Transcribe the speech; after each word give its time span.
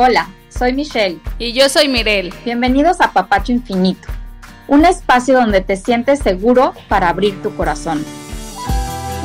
Hola, 0.00 0.28
soy 0.48 0.74
Michelle. 0.74 1.18
Y 1.40 1.54
yo 1.54 1.68
soy 1.68 1.88
Mirel. 1.88 2.32
Bienvenidos 2.44 3.00
a 3.00 3.12
Papacho 3.12 3.50
Infinito, 3.50 4.06
un 4.68 4.84
espacio 4.84 5.34
donde 5.34 5.60
te 5.60 5.74
sientes 5.74 6.20
seguro 6.20 6.72
para 6.86 7.08
abrir 7.08 7.42
tu 7.42 7.56
corazón. 7.56 8.06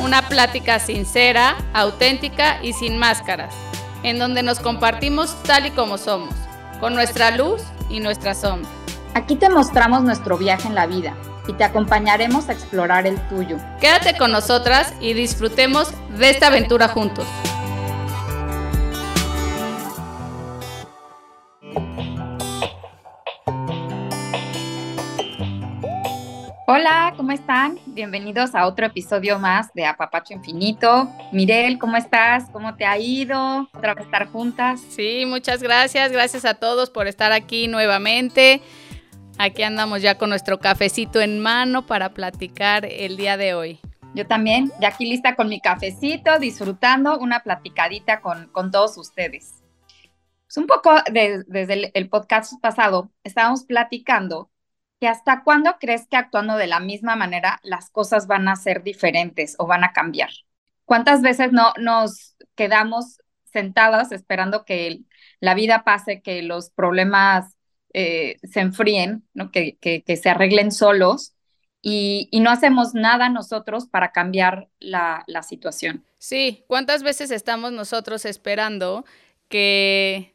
Una 0.02 0.22
plática 0.22 0.80
sincera, 0.80 1.54
auténtica 1.72 2.58
y 2.60 2.72
sin 2.72 2.98
máscaras, 2.98 3.54
en 4.02 4.18
donde 4.18 4.42
nos 4.42 4.58
compartimos 4.58 5.40
tal 5.44 5.66
y 5.66 5.70
como 5.70 5.96
somos, 5.96 6.34
con 6.80 6.94
nuestra 6.94 7.30
luz 7.30 7.62
y 7.88 8.00
nuestra 8.00 8.34
sombra. 8.34 8.68
Aquí 9.14 9.36
te 9.36 9.50
mostramos 9.50 10.02
nuestro 10.02 10.38
viaje 10.38 10.66
en 10.66 10.74
la 10.74 10.86
vida 10.86 11.14
y 11.46 11.52
te 11.52 11.62
acompañaremos 11.62 12.48
a 12.48 12.52
explorar 12.52 13.06
el 13.06 13.16
tuyo. 13.28 13.58
Quédate 13.80 14.18
con 14.18 14.32
nosotras 14.32 14.92
y 15.00 15.12
disfrutemos 15.12 15.92
de 16.18 16.30
esta 16.30 16.48
aventura 16.48 16.88
juntos. 16.88 17.26
Hola, 26.66 27.12
¿cómo 27.18 27.30
están? 27.32 27.78
Bienvenidos 27.84 28.54
a 28.54 28.66
otro 28.66 28.86
episodio 28.86 29.38
más 29.38 29.70
de 29.74 29.84
Apapacho 29.84 30.32
Infinito. 30.32 31.10
Mirel, 31.30 31.78
¿cómo 31.78 31.98
estás? 31.98 32.48
¿Cómo 32.52 32.74
te 32.74 32.86
ha 32.86 32.96
ido? 32.96 33.68
Otra 33.74 33.92
vez 33.92 34.06
estar 34.06 34.26
juntas. 34.28 34.80
Sí, 34.88 35.24
muchas 35.26 35.62
gracias. 35.62 36.10
Gracias 36.10 36.46
a 36.46 36.54
todos 36.54 36.88
por 36.88 37.06
estar 37.06 37.32
aquí 37.32 37.68
nuevamente. 37.68 38.62
Aquí 39.36 39.62
andamos 39.62 40.00
ya 40.00 40.16
con 40.16 40.30
nuestro 40.30 40.58
cafecito 40.58 41.20
en 41.20 41.38
mano 41.38 41.84
para 41.84 42.14
platicar 42.14 42.86
el 42.86 43.18
día 43.18 43.36
de 43.36 43.52
hoy. 43.52 43.80
Yo 44.14 44.26
también, 44.26 44.72
ya 44.80 44.88
aquí 44.88 45.04
lista 45.04 45.36
con 45.36 45.50
mi 45.50 45.60
cafecito, 45.60 46.38
disfrutando 46.38 47.18
una 47.18 47.40
platicadita 47.40 48.22
con, 48.22 48.46
con 48.46 48.70
todos 48.70 48.96
ustedes. 48.96 49.62
Pues 50.46 50.56
un 50.56 50.66
poco 50.66 50.94
desde 51.10 51.90
el 51.92 52.08
podcast 52.08 52.54
pasado, 52.62 53.10
estábamos 53.22 53.64
platicando 53.64 54.48
hasta 55.06 55.42
cuándo 55.42 55.76
crees 55.80 56.06
que 56.08 56.16
actuando 56.16 56.56
de 56.56 56.66
la 56.66 56.80
misma 56.80 57.16
manera 57.16 57.60
las 57.62 57.90
cosas 57.90 58.26
van 58.26 58.48
a 58.48 58.56
ser 58.56 58.82
diferentes 58.82 59.56
o 59.58 59.66
van 59.66 59.84
a 59.84 59.92
cambiar. 59.92 60.30
¿Cuántas 60.84 61.22
veces 61.22 61.52
no 61.52 61.72
nos 61.78 62.36
quedamos 62.54 63.18
sentadas 63.44 64.12
esperando 64.12 64.64
que 64.64 65.00
la 65.40 65.54
vida 65.54 65.84
pase, 65.84 66.22
que 66.22 66.42
los 66.42 66.70
problemas 66.70 67.56
eh, 67.92 68.36
se 68.42 68.60
enfríen, 68.60 69.26
¿no? 69.34 69.50
que, 69.50 69.78
se 70.20 70.28
arreglen 70.28 70.72
solos 70.72 71.34
y, 71.80 72.28
no 72.40 72.50
hacemos 72.50 72.94
nada 72.94 73.28
nosotros 73.28 73.86
para 73.86 74.12
cambiar 74.12 74.68
la, 74.80 75.22
la 75.26 75.42
situación? 75.42 76.04
Sí, 76.18 76.64
¿cuántas 76.66 77.02
veces 77.02 77.30
estamos 77.30 77.72
nosotros 77.72 78.24
esperando 78.24 79.04
que 79.48 80.34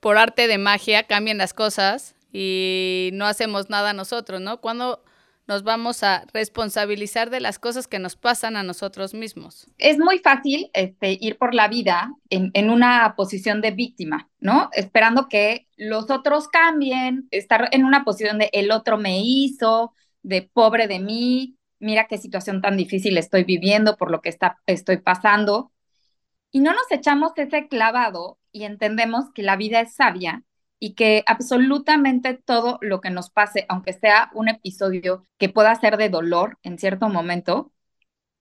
por 0.00 0.18
arte 0.18 0.46
de 0.46 0.58
magia 0.58 1.04
cambien 1.04 1.38
las 1.38 1.54
cosas 1.54 2.14
y 2.36 3.10
no 3.12 3.26
hacemos 3.26 3.70
nada 3.70 3.92
nosotros, 3.92 4.40
¿no? 4.40 4.60
Cuando 4.60 5.04
nos 5.46 5.62
vamos 5.62 6.02
a 6.02 6.24
responsabilizar 6.32 7.30
de 7.30 7.38
las 7.38 7.60
cosas 7.60 7.86
que 7.86 8.00
nos 8.00 8.16
pasan 8.16 8.56
a 8.56 8.64
nosotros 8.64 9.14
mismos. 9.14 9.68
Es 9.78 9.98
muy 9.98 10.18
fácil 10.18 10.68
este, 10.72 11.16
ir 11.20 11.38
por 11.38 11.54
la 11.54 11.68
vida 11.68 12.12
en, 12.30 12.50
en, 12.54 12.70
una 12.70 13.14
posición 13.16 13.60
de 13.60 13.70
víctima, 13.70 14.28
¿no? 14.40 14.68
Esperando 14.72 15.28
que 15.28 15.68
los 15.76 16.10
otros 16.10 16.48
cambien, 16.48 17.28
estar 17.30 17.68
en 17.70 17.84
una 17.84 18.04
posición 18.04 18.38
de 18.38 18.50
el 18.52 18.72
otro 18.72 18.98
me 18.98 19.20
hizo, 19.20 19.92
de 20.22 20.42
pobre 20.42 20.88
de 20.88 20.98
mí, 20.98 21.56
mira 21.78 22.08
qué 22.08 22.18
situación 22.18 22.60
tan 22.60 22.76
difícil 22.76 23.16
estoy 23.16 23.44
viviendo 23.44 23.96
por 23.96 24.10
lo 24.10 24.22
que 24.22 24.30
está, 24.30 24.58
estoy 24.66 24.96
pasando. 24.96 25.70
Y 26.50 26.60
no 26.60 26.72
nos 26.72 26.90
echamos 26.90 27.32
ese 27.36 27.68
clavado 27.68 28.38
y 28.50 28.64
entendemos 28.64 29.26
que 29.34 29.42
la 29.42 29.56
vida 29.56 29.80
es 29.80 29.94
sabia 29.94 30.42
y 30.84 30.94
que 30.94 31.24
absolutamente 31.26 32.34
todo 32.34 32.78
lo 32.82 33.00
que 33.00 33.08
nos 33.08 33.30
pase, 33.30 33.64
aunque 33.70 33.94
sea 33.94 34.30
un 34.34 34.48
episodio 34.50 35.26
que 35.38 35.48
pueda 35.48 35.74
ser 35.76 35.96
de 35.96 36.10
dolor 36.10 36.58
en 36.62 36.78
cierto 36.78 37.08
momento, 37.08 37.72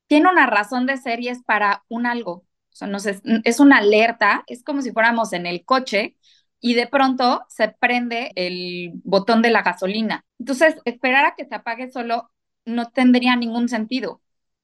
tiene 0.07 0.29
una 0.29 0.45
razón 0.47 0.85
de 0.85 0.97
ser 0.97 1.21
y 1.21 1.29
es 1.29 1.43
para 1.43 1.85
un 1.89 2.05
algo. 2.05 2.31
O 2.33 2.75
sea, 2.75 2.89
nos 2.89 3.05
es, 3.05 3.21
es 3.45 3.59
una 3.61 3.77
alerta, 3.79 4.43
es 4.47 4.63
como 4.63 4.81
si 4.81 4.91
fuéramos 4.91 5.33
en 5.33 5.45
el 5.45 5.63
coche 5.65 6.17
y 6.59 6.73
de 6.75 6.87
pronto 6.87 7.45
se 7.49 7.69
prende 7.69 8.33
el 8.35 8.91
botón 9.05 9.41
de 9.41 9.51
la 9.51 9.61
gasolina. 9.63 10.25
Entonces, 10.39 10.75
esperar 10.85 11.25
a 11.25 11.35
que 11.35 11.45
se 11.45 11.55
apague 11.55 11.91
solo 11.91 12.29
no 12.65 12.89
tendría 12.91 13.37
ningún 13.37 13.69
sentido. 13.69 14.21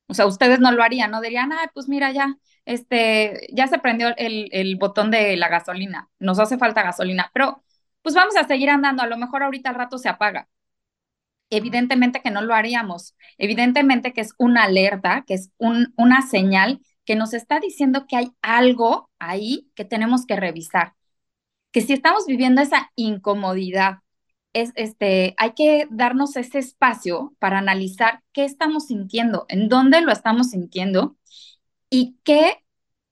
O 0.07 0.13
sea, 0.13 0.25
ustedes 0.27 0.59
no 0.59 0.71
lo 0.73 0.83
harían, 0.83 1.11
no 1.11 1.21
dirían, 1.21 1.53
ah, 1.53 1.71
pues 1.73 1.87
mira, 1.87 2.11
ya, 2.11 2.35
este, 2.65 3.47
ya 3.53 3.67
se 3.67 3.79
prendió 3.79 4.09
el, 4.17 4.49
el 4.51 4.75
botón 4.75 5.11
de 5.11 5.37
la 5.37 5.47
gasolina, 5.49 6.09
nos 6.19 6.39
hace 6.39 6.57
falta 6.57 6.83
gasolina, 6.83 7.31
pero 7.33 7.63
pues 8.01 8.15
vamos 8.15 8.35
a 8.35 8.47
seguir 8.47 8.69
andando, 8.69 9.03
a 9.03 9.07
lo 9.07 9.17
mejor 9.17 9.43
ahorita 9.43 9.69
al 9.69 9.75
rato 9.75 9.97
se 9.97 10.09
apaga. 10.09 10.49
Evidentemente 11.51 12.21
que 12.21 12.29
no 12.31 12.41
lo 12.41 12.53
haríamos, 12.53 13.15
evidentemente 13.37 14.13
que 14.13 14.21
es 14.21 14.33
una 14.37 14.63
alerta, 14.63 15.23
que 15.25 15.33
es 15.33 15.51
un, 15.57 15.93
una 15.97 16.21
señal 16.21 16.79
que 17.05 17.15
nos 17.15 17.33
está 17.33 17.59
diciendo 17.59 18.05
que 18.07 18.17
hay 18.17 18.31
algo 18.43 19.09
ahí 19.17 19.71
que 19.75 19.83
tenemos 19.83 20.27
que 20.27 20.35
revisar, 20.35 20.93
que 21.71 21.81
si 21.81 21.93
estamos 21.93 22.25
viviendo 22.27 22.61
esa 22.61 22.91
incomodidad, 22.95 23.99
es, 24.53 24.71
este, 24.75 25.35
hay 25.37 25.53
que 25.53 25.87
darnos 25.91 26.35
ese 26.35 26.59
espacio 26.59 27.35
para 27.39 27.59
analizar 27.59 28.21
qué 28.33 28.45
estamos 28.45 28.87
sintiendo, 28.87 29.45
en 29.49 29.69
dónde 29.69 30.01
lo 30.01 30.11
estamos 30.11 30.51
sintiendo 30.51 31.17
y 31.89 32.17
qué 32.23 32.63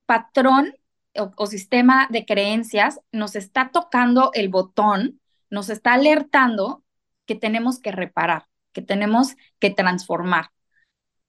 patrón 0.05 0.73
o, 1.17 1.45
sistema 1.47 2.07
de 2.09 2.25
creencias 2.25 2.99
nos 3.11 3.35
está 3.35 3.69
tocando 3.71 4.31
el 4.33 4.49
botón, 4.49 5.19
nos 5.49 5.69
está 5.69 5.93
alertando 5.93 6.83
que 7.25 7.35
tenemos 7.35 7.79
que 7.79 7.91
reparar, 7.91 8.45
que 8.73 8.81
tenemos 8.81 9.35
que 9.59 9.69
transformar. 9.69 10.51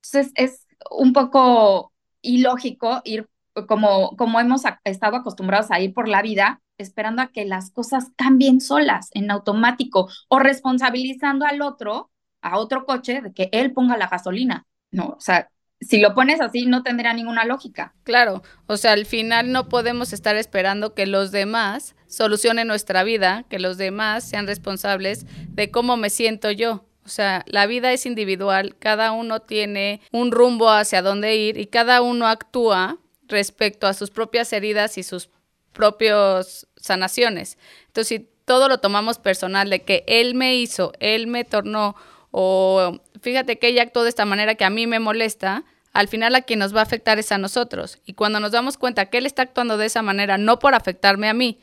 Entonces 0.02 0.32
es 0.36 0.66
un 0.90 1.12
poco 1.12 1.92
ilógico 2.22 3.00
ir 3.04 3.28
como, 3.66 4.16
como 4.16 4.38
hemos 4.40 4.62
estado 4.84 5.16
acostumbrados 5.16 5.70
a 5.70 5.80
ir 5.80 5.92
por 5.92 6.08
la 6.08 6.22
vida 6.22 6.60
esperando 6.78 7.22
a 7.22 7.28
que 7.28 7.44
las 7.44 7.70
cosas 7.70 8.10
cambien 8.16 8.60
solas, 8.60 9.10
en 9.12 9.30
automático, 9.30 10.08
o 10.28 10.38
responsabilizando 10.38 11.44
al 11.44 11.60
otro, 11.60 12.10
a 12.40 12.58
otro 12.58 12.86
coche, 12.86 13.20
de 13.20 13.32
que 13.32 13.48
él 13.52 13.72
ponga 13.72 13.96
la 13.96 14.06
gasolina. 14.06 14.64
No, 14.90 15.08
o 15.16 15.20
sea, 15.20 15.50
si 15.80 15.98
lo 15.98 16.14
pones 16.14 16.40
así 16.40 16.66
no 16.66 16.82
tendría 16.82 17.12
ninguna 17.12 17.44
lógica. 17.44 17.94
Claro, 18.04 18.42
o 18.66 18.76
sea, 18.76 18.92
al 18.92 19.06
final 19.06 19.52
no 19.52 19.68
podemos 19.68 20.12
estar 20.12 20.36
esperando 20.36 20.94
que 20.94 21.06
los 21.06 21.30
demás 21.30 21.94
solucionen 22.06 22.66
nuestra 22.66 23.04
vida, 23.04 23.44
que 23.48 23.58
los 23.58 23.76
demás 23.78 24.28
sean 24.28 24.46
responsables 24.46 25.26
de 25.50 25.70
cómo 25.70 25.96
me 25.96 26.10
siento 26.10 26.50
yo. 26.50 26.84
O 27.04 27.08
sea, 27.08 27.44
la 27.46 27.66
vida 27.66 27.92
es 27.92 28.06
individual, 28.06 28.76
cada 28.78 29.12
uno 29.12 29.40
tiene 29.40 30.00
un 30.12 30.30
rumbo 30.30 30.68
hacia 30.70 31.00
dónde 31.00 31.36
ir 31.36 31.56
y 31.56 31.66
cada 31.66 32.02
uno 32.02 32.26
actúa 32.26 32.98
respecto 33.28 33.86
a 33.86 33.94
sus 33.94 34.10
propias 34.10 34.52
heridas 34.52 34.98
y 34.98 35.02
sus 35.02 35.30
propias 35.72 36.66
sanaciones. 36.76 37.56
Entonces, 37.86 38.08
si 38.08 38.28
todo 38.44 38.68
lo 38.68 38.78
tomamos 38.78 39.18
personal 39.18 39.70
de 39.70 39.84
que 39.84 40.04
él 40.06 40.34
me 40.34 40.56
hizo, 40.56 40.92
él 41.00 41.26
me 41.28 41.44
tornó 41.44 41.94
o 42.30 43.00
fíjate 43.20 43.58
que 43.58 43.68
ella 43.68 43.82
actuó 43.82 44.02
de 44.02 44.10
esta 44.10 44.24
manera 44.24 44.54
que 44.54 44.64
a 44.64 44.70
mí 44.70 44.86
me 44.86 45.00
molesta, 45.00 45.64
al 45.92 46.08
final 46.08 46.34
a 46.34 46.42
quien 46.42 46.58
nos 46.58 46.74
va 46.74 46.80
a 46.80 46.84
afectar 46.84 47.18
es 47.18 47.32
a 47.32 47.38
nosotros. 47.38 47.98
Y 48.04 48.14
cuando 48.14 48.40
nos 48.40 48.52
damos 48.52 48.76
cuenta 48.76 49.06
que 49.06 49.18
él 49.18 49.26
está 49.26 49.42
actuando 49.42 49.78
de 49.78 49.86
esa 49.86 50.02
manera, 50.02 50.38
no 50.38 50.58
por 50.58 50.74
afectarme 50.74 51.28
a 51.28 51.34
mí, 51.34 51.58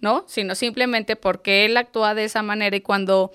¿no? 0.00 0.24
Sino 0.26 0.54
simplemente 0.54 1.16
porque 1.16 1.64
él 1.64 1.76
actúa 1.76 2.14
de 2.14 2.24
esa 2.24 2.42
manera 2.42 2.76
y 2.76 2.80
cuando 2.80 3.32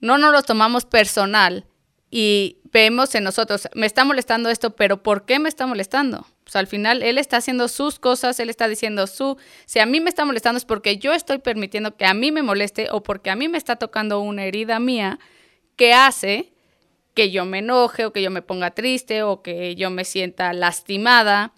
no 0.00 0.18
nos 0.18 0.32
lo 0.32 0.42
tomamos 0.42 0.84
personal 0.84 1.66
y 2.10 2.58
vemos 2.72 3.14
en 3.14 3.24
nosotros, 3.24 3.68
me 3.74 3.86
está 3.86 4.04
molestando 4.04 4.50
esto, 4.50 4.76
pero 4.76 5.02
¿por 5.02 5.24
qué 5.24 5.38
me 5.38 5.48
está 5.48 5.66
molestando? 5.66 6.26
Al 6.52 6.66
final 6.66 7.02
él 7.02 7.18
está 7.18 7.38
haciendo 7.38 7.68
sus 7.68 7.98
cosas, 7.98 8.38
él 8.38 8.50
está 8.50 8.68
diciendo 8.68 9.06
su, 9.06 9.36
si 9.64 9.80
a 9.80 9.86
mí 9.86 10.00
me 10.00 10.10
está 10.10 10.24
molestando 10.24 10.58
es 10.58 10.64
porque 10.64 10.98
yo 10.98 11.12
estoy 11.12 11.38
permitiendo 11.38 11.96
que 11.96 12.04
a 12.04 12.14
mí 12.14 12.30
me 12.30 12.42
moleste 12.42 12.88
o 12.90 13.02
porque 13.02 13.30
a 13.30 13.36
mí 13.36 13.48
me 13.48 13.58
está 13.58 13.76
tocando 13.76 14.20
una 14.20 14.44
herida 14.44 14.78
mía 14.78 15.18
que 15.76 15.92
hace 15.92 16.52
que 17.14 17.30
yo 17.30 17.44
me 17.44 17.58
enoje 17.58 18.04
o 18.04 18.12
que 18.12 18.22
yo 18.22 18.30
me 18.30 18.42
ponga 18.42 18.72
triste 18.72 19.22
o 19.22 19.42
que 19.42 19.74
yo 19.76 19.90
me 19.90 20.04
sienta 20.04 20.52
lastimada. 20.52 21.52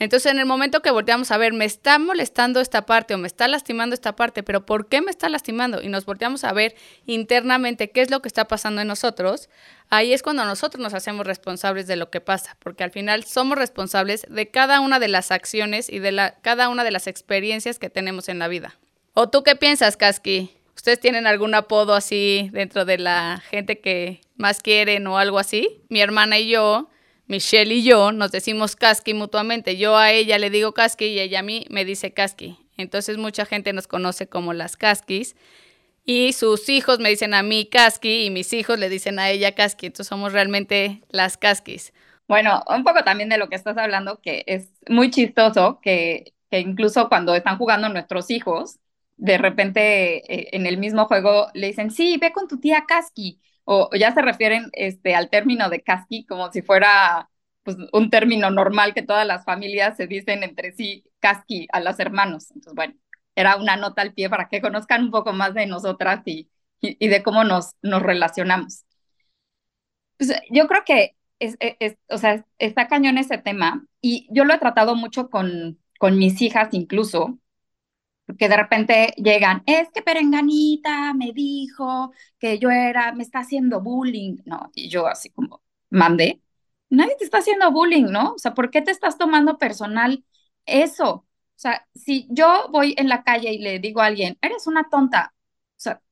Entonces, 0.00 0.30
en 0.30 0.38
el 0.38 0.46
momento 0.46 0.80
que 0.80 0.92
volteamos 0.92 1.32
a 1.32 1.38
ver, 1.38 1.52
me 1.52 1.64
está 1.64 1.98
molestando 1.98 2.60
esta 2.60 2.86
parte 2.86 3.14
o 3.14 3.18
me 3.18 3.26
está 3.26 3.48
lastimando 3.48 3.94
esta 3.94 4.14
parte, 4.14 4.44
pero 4.44 4.64
¿por 4.64 4.86
qué 4.86 5.02
me 5.02 5.10
está 5.10 5.28
lastimando? 5.28 5.82
Y 5.82 5.88
nos 5.88 6.04
volteamos 6.04 6.44
a 6.44 6.52
ver 6.52 6.76
internamente 7.06 7.90
qué 7.90 8.02
es 8.02 8.10
lo 8.10 8.22
que 8.22 8.28
está 8.28 8.46
pasando 8.46 8.80
en 8.80 8.86
nosotros, 8.86 9.48
ahí 9.90 10.12
es 10.12 10.22
cuando 10.22 10.44
nosotros 10.44 10.80
nos 10.80 10.94
hacemos 10.94 11.26
responsables 11.26 11.88
de 11.88 11.96
lo 11.96 12.10
que 12.10 12.20
pasa, 12.20 12.56
porque 12.60 12.84
al 12.84 12.92
final 12.92 13.24
somos 13.24 13.58
responsables 13.58 14.24
de 14.28 14.48
cada 14.48 14.78
una 14.78 15.00
de 15.00 15.08
las 15.08 15.32
acciones 15.32 15.88
y 15.88 15.98
de 15.98 16.32
cada 16.42 16.68
una 16.68 16.84
de 16.84 16.92
las 16.92 17.08
experiencias 17.08 17.80
que 17.80 17.90
tenemos 17.90 18.28
en 18.28 18.38
la 18.38 18.46
vida. 18.46 18.78
¿O 19.14 19.28
tú 19.28 19.42
qué 19.42 19.56
piensas, 19.56 19.96
Kaski? 19.96 20.57
¿Ustedes 20.78 21.00
tienen 21.00 21.26
algún 21.26 21.56
apodo 21.56 21.92
así 21.94 22.50
dentro 22.52 22.84
de 22.84 22.98
la 22.98 23.42
gente 23.50 23.80
que 23.80 24.20
más 24.36 24.62
quieren 24.62 25.08
o 25.08 25.18
algo 25.18 25.40
así? 25.40 25.82
Mi 25.88 26.00
hermana 26.00 26.38
y 26.38 26.48
yo, 26.48 26.88
Michelle 27.26 27.74
y 27.74 27.82
yo, 27.82 28.12
nos 28.12 28.30
decimos 28.30 28.76
Kaski 28.76 29.12
mutuamente. 29.12 29.76
Yo 29.76 29.96
a 29.96 30.12
ella 30.12 30.38
le 30.38 30.50
digo 30.50 30.74
Kaski 30.74 31.06
y 31.06 31.18
ella 31.18 31.40
a 31.40 31.42
mí 31.42 31.66
me 31.68 31.84
dice 31.84 32.12
Kaski. 32.12 32.60
Entonces 32.76 33.18
mucha 33.18 33.44
gente 33.44 33.72
nos 33.72 33.88
conoce 33.88 34.28
como 34.28 34.52
las 34.52 34.76
casquis. 34.76 35.34
Y 36.04 36.32
sus 36.32 36.68
hijos 36.68 37.00
me 37.00 37.08
dicen 37.08 37.34
a 37.34 37.42
mí 37.42 37.66
casqui 37.66 38.26
y 38.26 38.30
mis 38.30 38.52
hijos 38.52 38.78
le 38.78 38.88
dicen 38.88 39.18
a 39.18 39.30
ella 39.30 39.56
casqui. 39.56 39.86
Entonces 39.86 40.06
somos 40.06 40.32
realmente 40.32 41.02
las 41.10 41.36
casquis. 41.36 41.92
Bueno, 42.28 42.62
un 42.68 42.84
poco 42.84 43.02
también 43.02 43.30
de 43.30 43.38
lo 43.38 43.48
que 43.48 43.56
estás 43.56 43.76
hablando, 43.78 44.20
que 44.20 44.44
es 44.46 44.68
muy 44.88 45.10
chistoso 45.10 45.80
que, 45.82 46.34
que 46.52 46.60
incluso 46.60 47.08
cuando 47.08 47.34
están 47.34 47.58
jugando 47.58 47.88
nuestros 47.88 48.30
hijos, 48.30 48.78
de 49.18 49.38
repente 49.38 50.32
eh, 50.32 50.48
en 50.52 50.66
el 50.66 50.78
mismo 50.78 51.06
juego 51.06 51.48
le 51.54 51.68
dicen, 51.68 51.90
sí, 51.90 52.16
ve 52.20 52.32
con 52.32 52.48
tu 52.48 52.58
tía 52.60 52.84
Kaski, 52.88 53.40
o, 53.64 53.90
ya 53.94 54.14
se 54.14 54.22
refieren 54.22 54.70
este, 54.72 55.14
al 55.14 55.28
término 55.30 55.68
de 55.68 55.82
Kaski 55.82 56.24
como 56.26 56.50
si 56.52 56.62
fuera 56.62 57.28
pues, 57.64 57.76
un 57.92 58.10
término 58.10 58.50
normal 58.50 58.94
que 58.94 59.02
todas 59.02 59.26
las 59.26 59.44
familias 59.44 59.96
se 59.96 60.06
dicen 60.06 60.42
entre 60.42 60.72
sí 60.72 61.04
Kaski 61.20 61.68
a 61.72 61.80
los 61.80 61.98
hermanos. 62.00 62.50
Entonces, 62.52 62.74
bueno, 62.74 62.94
era 63.34 63.56
una 63.56 63.76
nota 63.76 64.02
al 64.02 64.14
pie 64.14 64.30
para 64.30 64.48
que 64.48 64.62
conozcan 64.62 65.04
un 65.04 65.10
poco 65.10 65.32
más 65.32 65.54
de 65.54 65.66
nosotras 65.66 66.22
y, 66.24 66.48
y, 66.80 67.08
de 67.08 67.22
cómo 67.22 67.44
nos, 67.44 67.72
nos 67.82 68.02
relacionamos. 68.02 68.84
Pues, 70.16 70.32
yo 70.50 70.66
creo 70.66 70.84
que 70.84 71.16
es, 71.38 71.56
es, 71.60 71.96
o 72.08 72.18
sea, 72.18 72.44
está 72.58 72.88
cañón 72.88 73.18
ese 73.18 73.38
tema 73.38 73.86
y 74.00 74.26
yo 74.30 74.44
lo 74.44 74.54
he 74.54 74.58
tratado 74.58 74.94
mucho 74.96 75.28
con, 75.30 75.78
con 75.98 76.18
mis 76.18 76.40
hijas 76.42 76.68
incluso, 76.72 77.38
que 78.38 78.48
de 78.48 78.56
repente 78.56 79.14
llegan, 79.16 79.62
es 79.66 79.88
que 79.92 80.02
Perenganita 80.02 81.14
me 81.14 81.32
dijo 81.32 82.12
que 82.38 82.58
yo 82.58 82.70
era, 82.70 83.12
me 83.12 83.22
está 83.22 83.40
haciendo 83.40 83.80
bullying, 83.80 84.38
¿no? 84.44 84.70
Y 84.74 84.88
yo 84.90 85.06
así 85.06 85.30
como, 85.30 85.62
mandé, 85.90 86.42
nadie 86.90 87.16
te 87.18 87.24
está 87.24 87.38
haciendo 87.38 87.70
bullying, 87.72 88.06
¿no? 88.10 88.34
O 88.34 88.38
sea, 88.38 88.54
¿por 88.54 88.70
qué 88.70 88.82
te 88.82 88.90
estás 88.90 89.18
tomando 89.18 89.58
personal 89.58 90.24
eso? 90.66 91.10
O 91.14 91.26
sea, 91.60 91.86
si 91.94 92.26
yo 92.30 92.68
voy 92.70 92.94
en 92.98 93.08
la 93.08 93.24
calle 93.24 93.52
y 93.52 93.58
le 93.58 93.78
digo 93.80 94.00
a 94.00 94.06
alguien, 94.06 94.38
eres 94.42 94.66
una 94.66 94.88
tonta, 94.88 95.34
o 95.76 95.80
sea, 95.80 96.02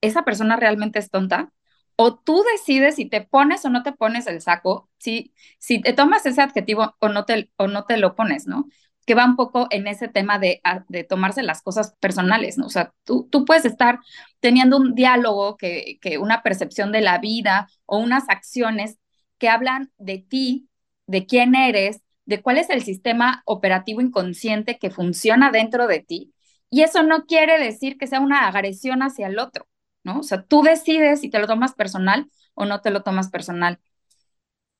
¿esa 0.00 0.24
persona 0.24 0.56
realmente 0.56 0.98
es 0.98 1.10
tonta? 1.10 1.52
O 1.96 2.14
tú 2.18 2.42
decides 2.52 2.96
si 2.96 3.06
te 3.08 3.22
pones 3.22 3.64
o 3.64 3.70
no 3.70 3.82
te 3.82 3.92
pones 3.92 4.26
el 4.26 4.40
saco, 4.42 4.90
si, 4.98 5.32
si 5.58 5.80
te 5.80 5.92
tomas 5.94 6.26
ese 6.26 6.42
adjetivo 6.42 6.96
o 7.00 7.08
no 7.08 7.24
te, 7.24 7.50
o 7.56 7.68
no 7.68 7.84
te 7.86 7.96
lo 7.96 8.14
pones, 8.16 8.46
¿no? 8.46 8.66
Que 9.06 9.14
va 9.14 9.24
un 9.24 9.36
poco 9.36 9.68
en 9.70 9.86
ese 9.86 10.08
tema 10.08 10.38
de, 10.38 10.60
ah, 10.64 10.84
tomarse 11.08 11.42
las 11.42 11.62
cosas 11.62 11.94
personales, 12.00 12.58
¿no? 12.58 12.66
O 12.66 12.70
sea, 12.70 12.92
tú, 13.04 13.28
tú 13.30 13.44
puedes 13.44 13.64
estar 13.64 14.00
teniendo 14.40 14.76
un 14.76 14.94
diálogo, 14.94 15.56
que, 15.56 15.98
que 16.02 16.18
una 16.18 16.42
percepción 16.42 16.92
de 16.92 17.00
la 17.00 17.18
vida 17.18 17.68
o 17.86 17.98
unas 17.98 18.28
acciones 18.28 18.98
que 19.38 19.48
hablan 19.48 19.92
de 19.98 20.18
ti, 20.18 20.68
de 21.06 21.26
quién 21.26 21.54
eres, 21.54 22.02
de 22.24 22.42
cuál 22.42 22.58
es 22.58 22.68
el 22.70 22.82
sistema 22.82 23.42
operativo 23.46 24.00
inconsciente 24.00 24.78
que 24.78 24.90
funciona 24.90 25.50
dentro 25.50 25.86
de 25.86 26.00
ti. 26.00 26.34
Y 26.68 26.82
eso 26.82 27.02
no 27.04 27.26
quiere 27.26 27.58
decir 27.62 27.96
que 27.98 28.08
sea 28.08 28.20
una 28.20 28.48
agresión 28.48 29.02
hacia 29.02 29.28
el 29.28 29.38
otro, 29.38 29.68
¿no? 30.02 30.18
O 30.20 30.22
sea, 30.24 30.42
tú 30.42 30.62
decides 30.62 31.20
si 31.20 31.30
te 31.30 31.38
lo 31.38 31.46
tomas 31.46 31.74
personal 31.74 32.28
o 32.54 32.64
no 32.64 32.80
te 32.80 32.90
lo 32.90 33.02
tomas 33.02 33.30
personal. 33.30 33.78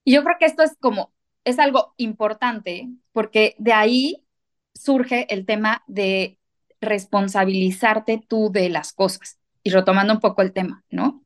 Y 0.05 0.14
yo 0.14 0.25
creo 0.25 0.37
que 0.38 0.46
esto 0.46 0.62
es 0.62 0.76
como 0.81 1.12
es 1.46 1.60
algo 1.60 1.94
importante 1.96 2.90
porque 3.12 3.54
de 3.58 3.72
ahí 3.72 4.26
surge 4.75 5.32
el 5.32 5.46
tema 5.46 5.84
de 5.87 6.38
responsabilizarte 6.81 8.20
tú 8.28 8.50
de 8.52 8.69
las 8.69 8.93
cosas. 8.93 9.38
Y 9.62 9.70
retomando 9.70 10.12
un 10.12 10.20
poco 10.20 10.43
el 10.43 10.52
tema, 10.52 10.84
¿no? 10.90 11.25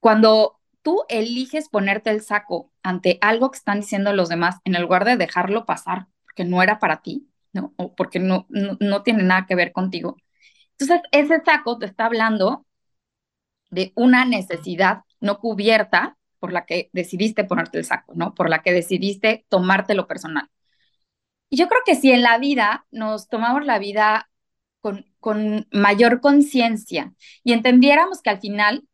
Cuando 0.00 0.60
tú 0.82 1.02
eliges 1.08 1.68
ponerte 1.70 2.10
el 2.10 2.20
saco 2.20 2.70
ante 2.82 3.18
algo 3.22 3.50
que 3.50 3.58
están 3.58 3.80
diciendo 3.80 4.12
los 4.12 4.28
demás, 4.28 4.56
en 4.64 4.80
lugar 4.80 5.04
de 5.06 5.16
dejarlo 5.16 5.64
pasar 5.64 6.06
porque 6.24 6.44
no 6.44 6.62
era 6.62 6.78
para 6.78 7.00
ti, 7.00 7.26
¿no? 7.52 7.72
O 7.76 7.94
porque 7.94 8.20
no, 8.20 8.46
no, 8.50 8.76
no 8.80 9.02
tiene 9.02 9.22
nada 9.22 9.46
que 9.46 9.54
ver 9.54 9.72
contigo. 9.72 10.16
Entonces, 10.78 11.00
ese 11.10 11.42
saco 11.42 11.78
te 11.78 11.86
está 11.86 12.04
hablando 12.04 12.66
de 13.70 13.92
una 13.96 14.26
necesidad 14.26 15.04
no 15.20 15.38
cubierta 15.40 16.17
por 16.38 16.52
la 16.52 16.66
que 16.66 16.90
decidiste 16.92 17.44
ponerte 17.44 17.78
el 17.78 17.84
saco, 17.84 18.14
¿no? 18.14 18.34
Por 18.34 18.48
la 18.48 18.62
que 18.62 18.72
decidiste 18.72 19.46
tomártelo 19.48 20.06
personal. 20.06 20.48
Y 21.50 21.56
yo 21.56 21.68
creo 21.68 21.80
que 21.86 21.94
si 21.94 22.12
en 22.12 22.22
la 22.22 22.38
vida 22.38 22.86
nos 22.90 23.28
tomamos 23.28 23.64
la 23.64 23.78
vida 23.78 24.30
con, 24.80 25.06
con 25.20 25.66
mayor 25.72 26.20
conciencia 26.20 27.14
y 27.42 27.52
entendiéramos 27.52 28.22
que 28.22 28.30
al 28.30 28.40
final 28.40 28.86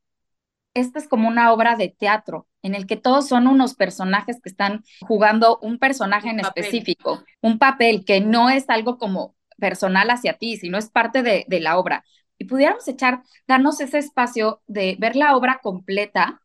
esta 0.75 0.99
es 0.99 1.09
como 1.09 1.29
una 1.29 1.53
obra 1.53 1.77
de 1.77 1.89
teatro 1.89 2.49
en 2.63 2.75
el 2.75 2.87
que 2.87 2.97
todos 2.97 3.29
son 3.29 3.47
unos 3.47 3.75
personajes 3.75 4.41
que 4.43 4.49
están 4.49 4.85
jugando 5.07 5.59
un 5.63 5.79
personaje 5.79 6.31
en 6.31 6.41
específico, 6.41 7.23
un 7.41 7.59
papel 7.59 8.05
que 8.05 8.21
no 8.21 8.51
es 8.51 8.69
algo 8.69 8.99
como 8.99 9.37
personal 9.59 10.11
hacia 10.11 10.35
ti, 10.35 10.57
sino 10.57 10.79
es 10.79 10.91
parte 10.91 11.23
de, 11.23 11.45
de 11.49 11.61
la 11.61 11.79
obra. 11.79 12.05
Y 12.39 12.47
pudiéramos 12.47 12.89
echar, 12.89 13.23
darnos 13.47 13.81
ese 13.81 13.99
espacio 13.99 14.63
de 14.67 14.97
ver 14.99 15.15
la 15.15 15.37
obra 15.37 15.61
completa 15.63 16.41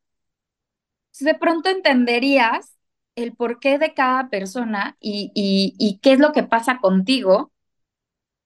de 1.20 1.36
pronto 1.36 1.70
entenderías 1.70 2.78
el 3.16 3.36
porqué 3.36 3.78
de 3.78 3.94
cada 3.94 4.30
persona 4.30 4.98
y, 5.00 5.32
y, 5.36 6.00
qué 6.02 6.14
es 6.14 6.20
lo 6.20 6.32
que 6.32 6.44
pasa 6.44 6.80
contigo 6.80 7.52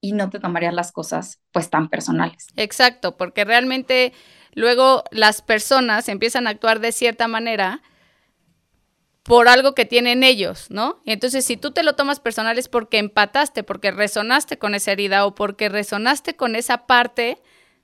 y 0.02 0.14
no 0.14 0.30
te 0.30 0.40
tomarías 0.40 0.74
las 0.74 0.92
cosas 0.92 1.40
pues 1.52 1.70
tan 1.70 1.90
personales. 1.90 2.48
Exacto, 2.56 3.16
porque 3.16 3.46
realmente 3.46 4.14
luego 4.54 5.04
las 5.12 5.42
personas 5.42 6.10
empiezan 6.10 6.48
a 6.48 6.52
actuar 6.52 6.80
de 6.80 6.92
cierta 6.92 7.28
manera 7.28 7.82
por 9.24 9.48
algo 9.48 9.74
que 9.74 9.86
tienen 9.86 10.24
ellos, 10.24 10.70
¿no? 10.70 11.02
Y 11.06 11.14
entonces 11.14 11.46
si 11.46 11.56
tú 11.56 11.72
te 11.72 11.84
lo 11.84 11.96
tomas 11.96 12.20
personal 12.20 12.58
es 12.58 12.68
porque 12.68 12.98
empataste, 12.98 13.64
porque 13.64 13.92
resonaste 13.92 14.58
con 14.58 14.76
esa 14.76 14.92
herida 14.92 15.26
o 15.26 15.34
porque 15.36 15.70
resonaste 15.70 16.36
con 16.36 16.56
esa 16.56 16.86
parte 16.86 17.42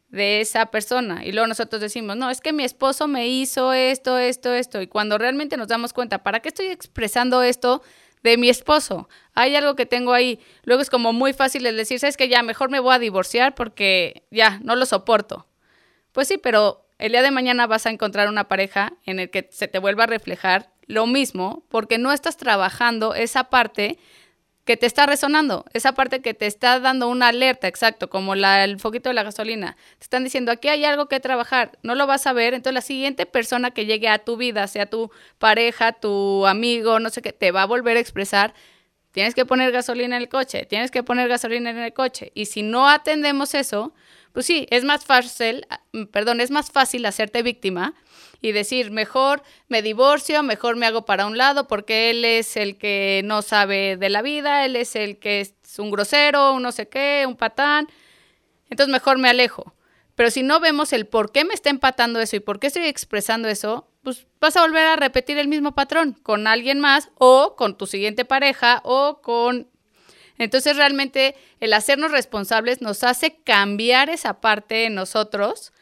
de 0.10 0.42
esa 0.42 0.68
persona. 0.68 1.26
Y 1.26 1.32
luego 1.32 1.48
nosotros 1.48 1.82
decimos, 1.82 2.18
no, 2.18 2.30
es 2.30 2.42
que 2.42 2.54
mi 2.54 2.64
esposo 2.64 3.08
me 3.08 3.28
hizo 3.28 3.74
esto, 3.74 4.18
esto, 4.18 4.54
esto. 4.54 4.82
Y 4.82 4.88
cuando 4.88 5.18
realmente 5.18 5.58
nos 5.58 5.68
damos 5.68 5.94
cuenta, 5.94 6.24
¿para 6.24 6.40
qué 6.40 6.50
estoy 6.50 6.68
expresando 6.68 7.44
esto 7.44 7.84
de 8.24 8.38
mi 8.38 8.50
esposo? 8.50 9.08
Hay 9.34 9.56
algo 9.56 9.76
que 9.76 9.86
tengo 9.86 10.14
ahí. 10.14 10.40
Luego 10.64 10.82
es 10.82 10.90
como 10.90 11.14
muy 11.14 11.34
fácil 11.34 11.66
el 11.66 11.78
decir, 11.78 12.00
sabes 12.00 12.18
que 12.18 12.28
ya 12.28 12.44
mejor 12.44 12.70
me 12.70 12.80
voy 12.80 12.96
a 12.96 13.00
divorciar 13.00 13.56
porque 13.56 14.24
ya 14.32 14.60
no 14.64 14.76
lo 14.76 14.86
soporto. 14.86 15.48
Pues 16.12 16.28
sí, 16.28 16.38
pero 16.38 16.86
el 16.98 17.12
día 17.12 17.22
de 17.22 17.32
mañana 17.32 17.68
vas 17.68 17.86
a 17.86 17.92
encontrar 17.92 18.30
una 18.30 18.48
pareja 18.48 18.94
en 19.06 19.20
el 19.20 19.30
que 19.30 19.48
se 19.52 19.68
te 19.68 19.80
vuelva 19.80 20.06
a 20.06 20.08
reflejar 20.08 20.72
lo 20.88 21.06
mismo 21.06 21.64
porque 21.70 22.00
no 22.00 22.12
estás 22.12 22.36
trabajando 22.36 23.14
esa 23.14 23.46
parte 23.46 24.00
que 24.70 24.78
te 24.78 24.86
está 24.86 25.08
resonando, 25.08 25.66
esa 25.74 25.94
parte 25.94 26.22
que 26.22 26.36
te 26.36 26.46
está 26.46 26.80
dando 26.80 27.08
una 27.08 27.30
alerta, 27.30 27.68
exacto, 27.68 28.08
como 28.08 28.36
el 28.36 28.80
foquito 28.80 29.10
de 29.10 29.16
la 29.16 29.24
gasolina. 29.24 29.76
Te 29.98 30.04
están 30.04 30.24
diciendo, 30.24 30.52
aquí 30.52 30.68
hay 30.68 30.86
algo 30.86 31.08
que 31.08 31.20
trabajar, 31.20 31.80
no 31.82 31.96
lo 31.96 32.06
vas 32.06 32.28
a 32.28 32.34
ver, 32.34 32.54
entonces 32.54 32.76
la 32.76 32.82
siguiente 32.82 33.26
persona 33.26 33.72
que 33.72 33.88
llegue 33.88 34.08
a 34.10 34.20
tu 34.20 34.38
vida, 34.38 34.68
sea 34.68 34.86
tu 34.86 35.10
pareja, 35.40 35.94
tu 35.94 36.46
amigo, 36.46 37.00
no 37.00 37.10
sé 37.10 37.24
qué, 37.24 37.34
te 37.34 37.50
va 37.50 37.64
a 37.64 37.66
volver 37.66 37.98
a 37.98 38.00
expresar, 38.00 38.54
tienes 39.12 39.34
que 39.34 39.44
poner 39.44 39.72
gasolina 39.72 40.18
en 40.18 40.22
el 40.22 40.30
coche, 40.30 40.68
tienes 40.68 40.92
que 40.92 41.02
poner 41.02 41.28
gasolina 41.28 41.72
en 41.72 41.80
el 41.80 41.92
coche. 41.92 42.32
Y 42.36 42.46
si 42.46 42.62
no 42.62 42.88
atendemos 42.88 43.56
eso, 43.56 43.96
pues 44.34 44.46
sí, 44.46 44.68
es 44.70 44.84
más 44.84 45.06
fácil, 45.06 45.66
perdón, 46.12 46.42
es 46.42 46.52
más 46.52 46.72
fácil 46.72 47.06
hacerte 47.06 47.44
víctima 47.44 47.94
y 48.42 48.52
decir, 48.52 48.92
mejor 48.92 49.44
me 49.68 49.82
divorcio, 49.82 50.44
mejor 50.44 50.76
me 50.76 50.86
hago 50.86 51.06
para 51.06 51.26
un 51.26 51.38
lado 51.38 51.68
porque 51.68 52.10
él 52.10 52.24
es 52.24 52.56
el 52.56 52.78
que 52.78 53.22
no 53.26 53.42
sabe 53.42 53.98
de 53.98 54.10
la 54.10 54.22
vida, 54.22 54.66
él 54.66 54.76
es 54.76 54.96
el 54.96 55.20
que 55.20 55.42
es 55.42 55.56
un 55.78 55.92
grosero, 55.92 56.54
un 56.54 56.64
no 56.64 56.72
sé 56.72 56.88
qué, 56.88 57.26
un 57.28 57.36
patán, 57.36 57.88
entonces 58.70 58.92
mejor 58.92 59.18
me 59.18 59.30
alejo. 59.30 59.74
Pero 60.16 60.32
si 60.32 60.44
no 60.44 60.60
vemos 60.60 60.92
el 60.92 61.08
por 61.08 61.32
qué 61.32 61.46
me 61.46 61.54
está 61.54 61.70
empatando 61.70 62.20
eso 62.20 62.36
y 62.36 62.42
por 62.42 62.60
qué 62.60 62.68
estoy 62.68 62.86
expresando 62.86 63.48
eso, 63.48 63.90
pues 64.04 64.28
vas 64.40 64.58
a 64.58 64.62
volver 64.62 64.86
a 64.86 64.96
repetir 64.96 65.38
el 65.38 65.48
mismo 65.48 65.74
patrón 65.76 66.14
con 66.24 66.48
alguien 66.48 66.80
más 66.80 67.10
o 67.16 67.56
con 67.56 67.78
tu 67.78 67.88
siguiente 67.88 68.26
pareja 68.26 68.82
o 68.84 69.22
con... 69.22 69.70
Entonces 70.40 70.78
realmente 70.78 71.36
el 71.60 71.74
hacernos 71.74 72.12
responsables 72.12 72.82
nos 72.82 73.04
hace 73.04 73.36
cambiar 73.44 74.10
esa 74.10 74.42
parte 74.42 74.86
en 74.86 74.96
nosotros 74.96 75.74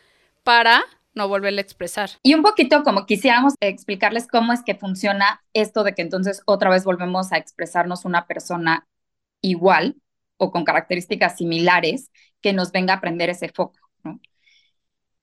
para 0.44 0.84
no 1.14 1.28
volverle 1.28 1.62
a 1.62 1.64
expresar. 1.64 2.10
Y 2.24 2.34
un 2.34 2.42
poquito 2.42 2.84
como 2.84 3.06
quisiéramos 3.06 3.54
explicarles 3.60 4.28
cómo 4.28 4.54
es 4.54 4.64
que 4.64 4.76
funciona 4.76 5.44
esto 5.54 5.84
de 5.84 5.94
que 5.94 6.02
entonces 6.02 6.42
otra 6.46 6.70
vez 6.70 6.84
volvemos 6.84 7.32
a 7.32 7.38
expresarnos 7.38 8.04
una 8.04 8.28
persona 8.28 8.88
igual 9.42 9.96
o 10.38 10.52
con 10.52 10.64
características 10.64 11.38
similares 11.38 12.12
que 12.42 12.54
nos 12.54 12.72
venga 12.72 12.94
a 12.94 12.98
aprender 12.98 13.30
ese 13.30 13.50
foco. 13.50 13.80
O 14.04 14.20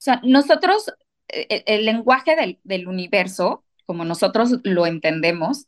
sea, 0.04 0.20
nosotros, 0.22 0.92
e, 1.28 1.46
e, 1.48 1.64
el, 1.66 1.86
lenguaje 1.86 2.58
del 2.62 2.88
universo, 2.88 3.64
como 3.86 4.04
nosotros 4.04 4.60
lo 4.62 4.86
entendemos, 4.86 5.66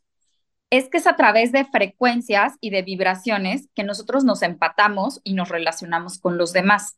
es 0.69 0.89
que 0.89 0.97
es 0.97 1.07
a 1.07 1.15
través 1.15 1.51
de 1.51 1.65
frecuencias 1.65 2.55
y 2.61 2.69
de 2.71 2.81
vibraciones 2.81 3.69
que 3.75 3.83
nosotros 3.83 4.23
nos 4.23 4.41
empatamos 4.41 5.21
y 5.23 5.33
nos 5.33 5.49
relacionamos 5.49 6.19
con 6.19 6.37
los 6.37 6.53
demás. 6.53 6.97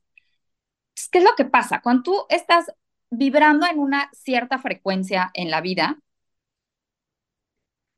¿Qué 1.12 1.20
es 1.20 1.24
lo 1.24 1.36
que 1.36 1.46
pasa? 1.46 1.82
Cuando 1.82 2.04
tú 2.04 2.26
estás 2.30 2.72
vibrando 3.10 3.66
en 3.68 3.80
una 3.80 4.10
cierta 4.14 4.60
frecuencia 4.60 5.32
en 5.34 5.52
la 5.52 5.62
vida, 5.62 6.00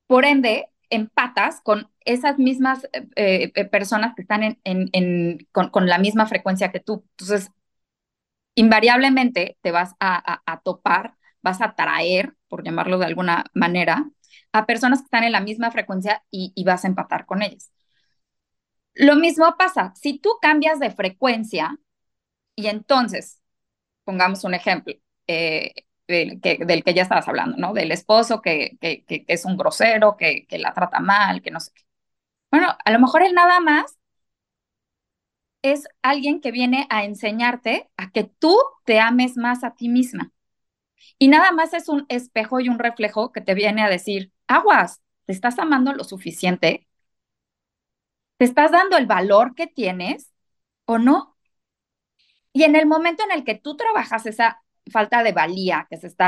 por 0.07 0.25
ende, 0.25 0.69
empatas 0.89 1.61
con 1.61 1.89
esas 2.01 2.37
mismas 2.37 2.85
eh, 3.15 3.51
eh, 3.55 3.65
personas 3.65 4.13
que 4.15 4.23
están 4.23 4.59
en, 4.63 5.47
con, 5.51 5.87
la 5.87 5.97
misma 5.97 6.27
frecuencia 6.27 6.71
que 6.71 6.79
tú. 6.81 7.05
Entonces, 7.11 7.51
invariablemente 8.55 9.57
te 9.61 9.71
vas 9.71 9.95
a, 9.99 10.61
topar, 10.63 11.15
vas 11.41 11.61
a 11.61 11.75
traer, 11.75 12.35
por 12.47 12.63
llamarlo 12.63 12.97
de 12.99 13.05
alguna 13.05 13.45
manera, 13.53 14.09
a 14.51 14.65
personas 14.65 14.99
que 14.99 15.05
están 15.05 15.23
en 15.23 15.31
la 15.33 15.41
misma 15.41 15.71
frecuencia 15.71 16.23
y, 16.29 16.53
vas 16.65 16.85
a 16.85 16.87
empatar 16.87 17.25
con 17.25 17.41
ellas. 17.41 17.71
Lo 18.93 19.15
mismo 19.15 19.55
pasa, 19.57 19.93
si 19.95 20.19
tú 20.19 20.31
cambias 20.41 20.79
de 20.79 20.91
frecuencia 20.91 21.77
y 22.55 22.67
entonces, 22.67 23.41
pongamos 24.03 24.43
un 24.43 24.53
ejemplo, 24.53 24.93
eh, 25.27 25.73
del, 26.07 26.41
que, 26.41 26.93
ya 26.93 27.03
estabas 27.03 27.27
hablando, 27.27 27.57
¿no? 27.57 27.73
Del 27.73 27.91
esposo 27.91 28.41
que, 28.41 28.77
que 28.81 29.05
es 29.27 29.45
un 29.45 29.57
grosero, 29.57 30.17
que, 30.17 30.45
la 30.51 30.73
trata 30.73 30.99
mal, 30.99 31.41
que 31.41 31.51
no 31.51 31.59
sé 31.59 31.71
qué. 31.73 31.83
Bueno, 32.51 32.75
a 32.83 32.91
lo 32.91 32.99
mejor 32.99 33.23
él 33.23 33.33
nada 33.33 33.59
más 33.61 33.97
es 35.61 35.87
alguien 36.01 36.41
que 36.41 36.51
viene 36.51 36.87
a 36.89 37.03
enseñarte 37.03 37.89
a 37.97 38.11
que 38.11 38.23
tú 38.23 38.57
te 38.85 38.99
ames 38.99 39.37
más 39.37 39.63
a 39.63 39.75
ti 39.75 39.89
misma. 39.89 40.31
Y 41.21 41.27
nada 41.27 41.51
más 41.51 41.71
es 41.75 41.87
un 41.87 42.07
espejo 42.09 42.59
y 42.61 42.67
un 42.67 42.79
reflejo 42.79 43.31
que 43.31 43.41
te 43.41 43.53
viene 43.53 43.83
a 43.83 43.89
decir, 43.89 44.31
aguas, 44.47 45.03
¿te 45.27 45.33
estás 45.33 45.59
amando 45.59 45.93
lo 45.93 46.03
suficiente? 46.03 46.87
¿Te 48.37 48.45
estás 48.45 48.71
dando 48.71 48.97
el 48.97 49.05
valor 49.05 49.53
que 49.53 49.67
tienes 49.67 50.31
o 50.85 50.97
no? 50.97 51.37
Y 52.53 52.63
en 52.63 52.75
el 52.75 52.87
momento 52.87 53.23
en 53.23 53.31
el 53.33 53.43
que 53.43 53.53
tú 53.53 53.77
trabajas 53.77 54.25
esa 54.25 54.63
falta 54.91 55.21
de 55.21 55.31
valía 55.31 55.85
que 55.91 55.97
se 55.97 56.07
está 56.07 56.27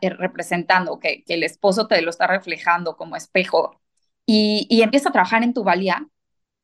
eh, 0.00 0.10
representando, 0.10 0.98
que, 0.98 1.22
el 1.28 1.44
esposo 1.44 1.86
te 1.86 2.02
lo 2.02 2.10
está 2.10 2.26
reflejando 2.26 2.96
como 2.96 3.14
espejo 3.14 3.80
y, 4.26 4.66
y 4.68 4.82
empieza 4.82 5.10
a 5.10 5.12
trabajar 5.12 5.44
en 5.44 5.54
tu 5.54 5.62
valía, 5.62 6.08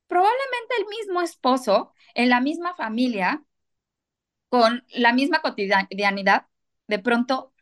probablemente 0.08 0.74
el 0.80 0.86
mismo 0.86 1.22
esposo, 1.22 1.94
en 2.14 2.30
la 2.30 2.40
misma 2.40 2.74
familia, 2.74 3.44
con 4.48 4.84
la 4.90 5.12
misma 5.12 5.40
cotidianidad, 5.40 6.46
de 6.88 6.98
pronto 6.98 7.52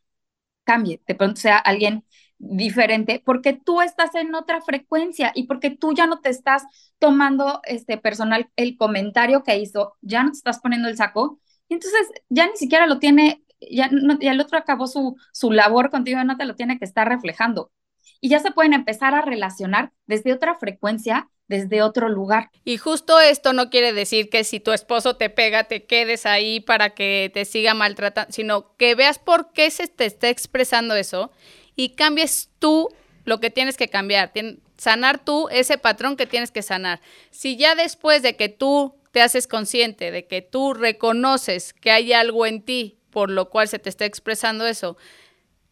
cambie, 0.69 1.01
de 1.07 1.15
pronto 1.15 1.41
sea 1.41 1.59
alguien 1.59 2.05
diferente, 2.39 3.23
porque 3.25 3.53
tú 3.55 3.81
estás 3.81 4.15
en 4.15 4.35
otra 4.35 4.61
frecuencia 4.61 5.33
y 5.35 5.47
porque 5.47 5.71
tú 5.71 5.93
ya 5.95 6.07
no 6.07 6.21
te 6.21 6.29
estás 6.31 6.65
tomando 6.99 7.61
este 7.65 7.99
personal 7.99 8.51
el 8.57 8.77
comentario 8.77 9.43
que 9.43 9.59
hizo, 9.59 9.97
ya 10.03 10.23
no 10.23 10.31
te 10.33 10.39
estás 10.39 10.61
poniendo 10.61 10.89
el 10.89 10.97
saco, 10.97 11.41
entonces 11.69 12.09
ya 12.29 12.47
ni 12.47 12.57
siquiera 12.57 12.87
lo 12.87 12.99
tiene 12.99 13.43
ya, 13.71 13.91
el 14.21 14.41
otro 14.41 14.59
acabó 14.59 14.87
su, 14.87 15.17
su 15.33 15.51
labor 15.53 15.91
contigo, 15.91 16.23
no 16.25 16.37
te 16.37 16.45
lo 16.45 16.55
tiene 16.55 16.79
que 16.79 16.85
estar 16.85 17.09
reflejando. 17.09 17.73
Y 18.21 18.29
ya 18.31 18.39
se 18.41 18.53
pueden 18.53 18.73
empezar 18.73 19.15
a 19.15 19.23
relacionar 19.23 19.93
desde 20.07 20.33
otra 20.33 20.55
frecuencia, 20.59 21.29
desde 21.49 21.83
otro 21.83 22.09
lugar. 22.09 22.51
Y 22.65 22.77
justo 22.77 23.19
esto 23.21 23.53
no 23.53 23.71
quiere 23.71 23.93
decir 23.93 24.29
que 24.31 24.45
si 24.45 24.61
tu 24.61 24.73
esposo 24.73 25.17
te 25.17 25.31
pega, 25.31 25.65
te 25.65 25.85
quedes 25.85 26.27
ahí 26.27 26.61
para 26.61 26.91
que 26.91 27.31
te 27.35 27.45
siga 27.45 27.75
maltratando, 27.75 28.33
sino 28.33 28.77
que 28.77 28.95
veas 28.95 29.19
por 29.19 29.53
qué 29.53 29.71
se 29.71 29.89
te 29.89 30.05
está 30.05 30.29
expresando 30.29 30.95
eso 30.95 31.33
y 31.75 31.91
cambies 31.91 32.51
tú 32.59 32.89
lo 33.25 33.41
que 33.41 33.51
tienes 33.51 33.77
que 33.77 33.89
cambiar, 33.89 34.33
sanar 34.77 35.25
tú 35.25 35.49
ese 35.51 35.79
patrón 35.79 36.17
que 36.17 36.27
tienes 36.27 36.51
que 36.51 36.63
sanar. 36.63 37.01
Si 37.31 37.57
ya 37.57 37.75
después 37.75 38.23
de 38.23 38.37
que 38.37 38.49
tú 38.49 38.95
te 39.13 39.23
haces 39.23 39.47
consciente, 39.47 40.11
de 40.11 40.27
que 40.27 40.43
tú 40.43 40.75
reconoces 40.75 41.73
que 41.73 41.91
hay 41.91 42.13
algo 42.13 42.47
en 42.47 42.63
ti 42.63 42.99
por 43.11 43.31
lo 43.31 43.49
cual 43.49 43.69
se 43.69 43.79
te 43.79 43.89
está 43.89 44.05
expresando 44.05 44.67
eso, 44.67 44.97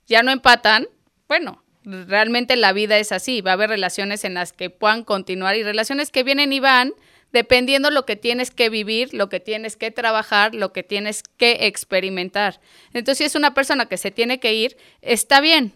ya 0.07 0.23
no 0.23 0.31
empatan, 0.31 0.89
bueno, 1.29 1.63
realmente 1.87 2.57
la 2.57 2.73
vida 2.73 2.99
es 2.99 3.13
así, 3.13 3.41
va 3.41 3.53
a 3.53 3.55
haber 3.55 3.71
relaciones 3.71 4.25
en 4.25 4.35
las 4.35 4.53
que 4.53 4.71
puedan 4.71 5.05
continuar 5.05 5.57
y 5.57 5.63
relaciones 5.63 6.11
que 6.11 6.25
vienen 6.25 6.53
y 6.53 6.61
van 6.61 6.93
dependiendo 7.33 7.91
lo 7.91 8.07
que 8.07 8.17
tienes 8.17 8.51
que 8.51 8.69
vivir, 8.69 9.15
lo 9.15 9.29
que 9.29 9.41
tienes 9.41 9.77
que 9.77 9.91
trabajar, 9.91 10.55
lo 10.55 10.73
que 10.73 10.83
tienes 10.83 11.23
que 11.23 11.67
experimentar. 11.67 12.61
Entonces, 12.93 13.19
si 13.19 13.25
es 13.25 13.35
una 13.35 13.55
persona 13.55 13.87
que 13.87 13.99
se 13.99 14.11
tiene 14.11 14.41
que 14.41 14.55
ir, 14.55 14.77
está 15.01 15.41
bien, 15.41 15.75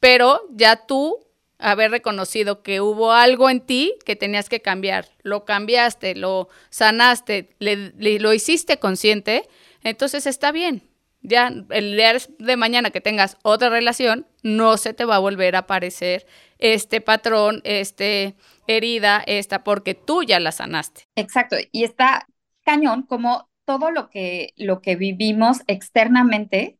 pero 0.00 0.42
ya 0.50 0.86
tú 0.86 1.16
haber 1.58 1.90
reconocido 1.90 2.62
que 2.62 2.80
hubo 2.80 3.12
algo 3.12 3.50
en 3.50 3.60
ti 3.60 3.94
que 4.04 4.16
tenías 4.16 4.48
que 4.48 4.60
cambiar, 4.60 5.08
lo 5.22 5.44
cambiaste, 5.44 6.14
lo 6.14 6.48
sanaste, 6.70 7.56
lo 7.58 8.32
hiciste 8.32 8.78
consciente, 8.78 9.48
entonces 9.82 10.26
está 10.26 10.52
bien 10.52 10.87
ya 11.20 11.52
el 11.70 11.96
día 11.96 12.14
de 12.38 12.56
mañana 12.56 12.90
que 12.90 13.00
tengas 13.00 13.36
otra 13.42 13.68
relación, 13.68 14.26
no 14.42 14.76
se 14.76 14.94
te 14.94 15.04
va 15.04 15.16
a 15.16 15.20
volver 15.20 15.56
a 15.56 15.60
aparecer 15.60 16.26
este 16.58 17.00
patrón, 17.00 17.60
este 17.64 18.36
herida, 18.66 19.22
esta, 19.26 19.64
porque 19.64 19.94
tú 19.94 20.22
ya 20.22 20.40
la 20.40 20.52
sanaste. 20.52 21.04
Exacto, 21.16 21.56
y 21.72 21.84
está 21.84 22.26
cañón 22.64 23.02
como 23.02 23.48
todo 23.64 23.90
lo 23.90 24.08
que, 24.08 24.52
lo 24.56 24.80
que 24.80 24.96
vivimos 24.96 25.58
externamente 25.66 26.78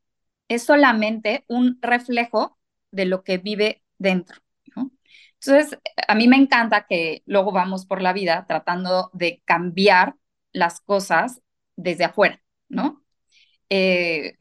es 0.49 0.63
solamente 0.63 1.45
un 1.49 1.79
reflejo 1.83 2.59
de 2.91 3.05
lo 3.05 3.23
que 3.23 3.39
vive 3.39 3.83
dentro. 3.99 4.39
Entonces, 5.41 5.79
a 6.09 6.15
mí 6.15 6.27
me 6.27 6.37
encanta 6.37 6.87
que 6.89 7.23
luego 7.25 7.53
vamos 7.53 7.87
por 7.87 8.03
la 8.03 8.13
vida 8.13 8.45
tratando 8.49 9.11
de 9.13 9.41
cambiar 9.45 10.17
las 10.53 10.81
cosas 10.81 11.41
desde 11.77 12.05
afuera. 12.05 12.43
Eh, 13.71 14.37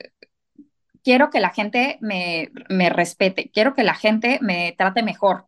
quiero 1.03 1.29
que 1.29 1.39
la 1.39 1.50
gente 1.51 1.98
me, 2.01 2.51
me 2.69 2.89
respete, 2.89 3.50
quiero 3.51 3.74
que 3.75 3.84
la 3.84 3.96
gente 3.96 4.39
me 4.41 4.74
trate 4.77 5.03
mejor. 5.03 5.48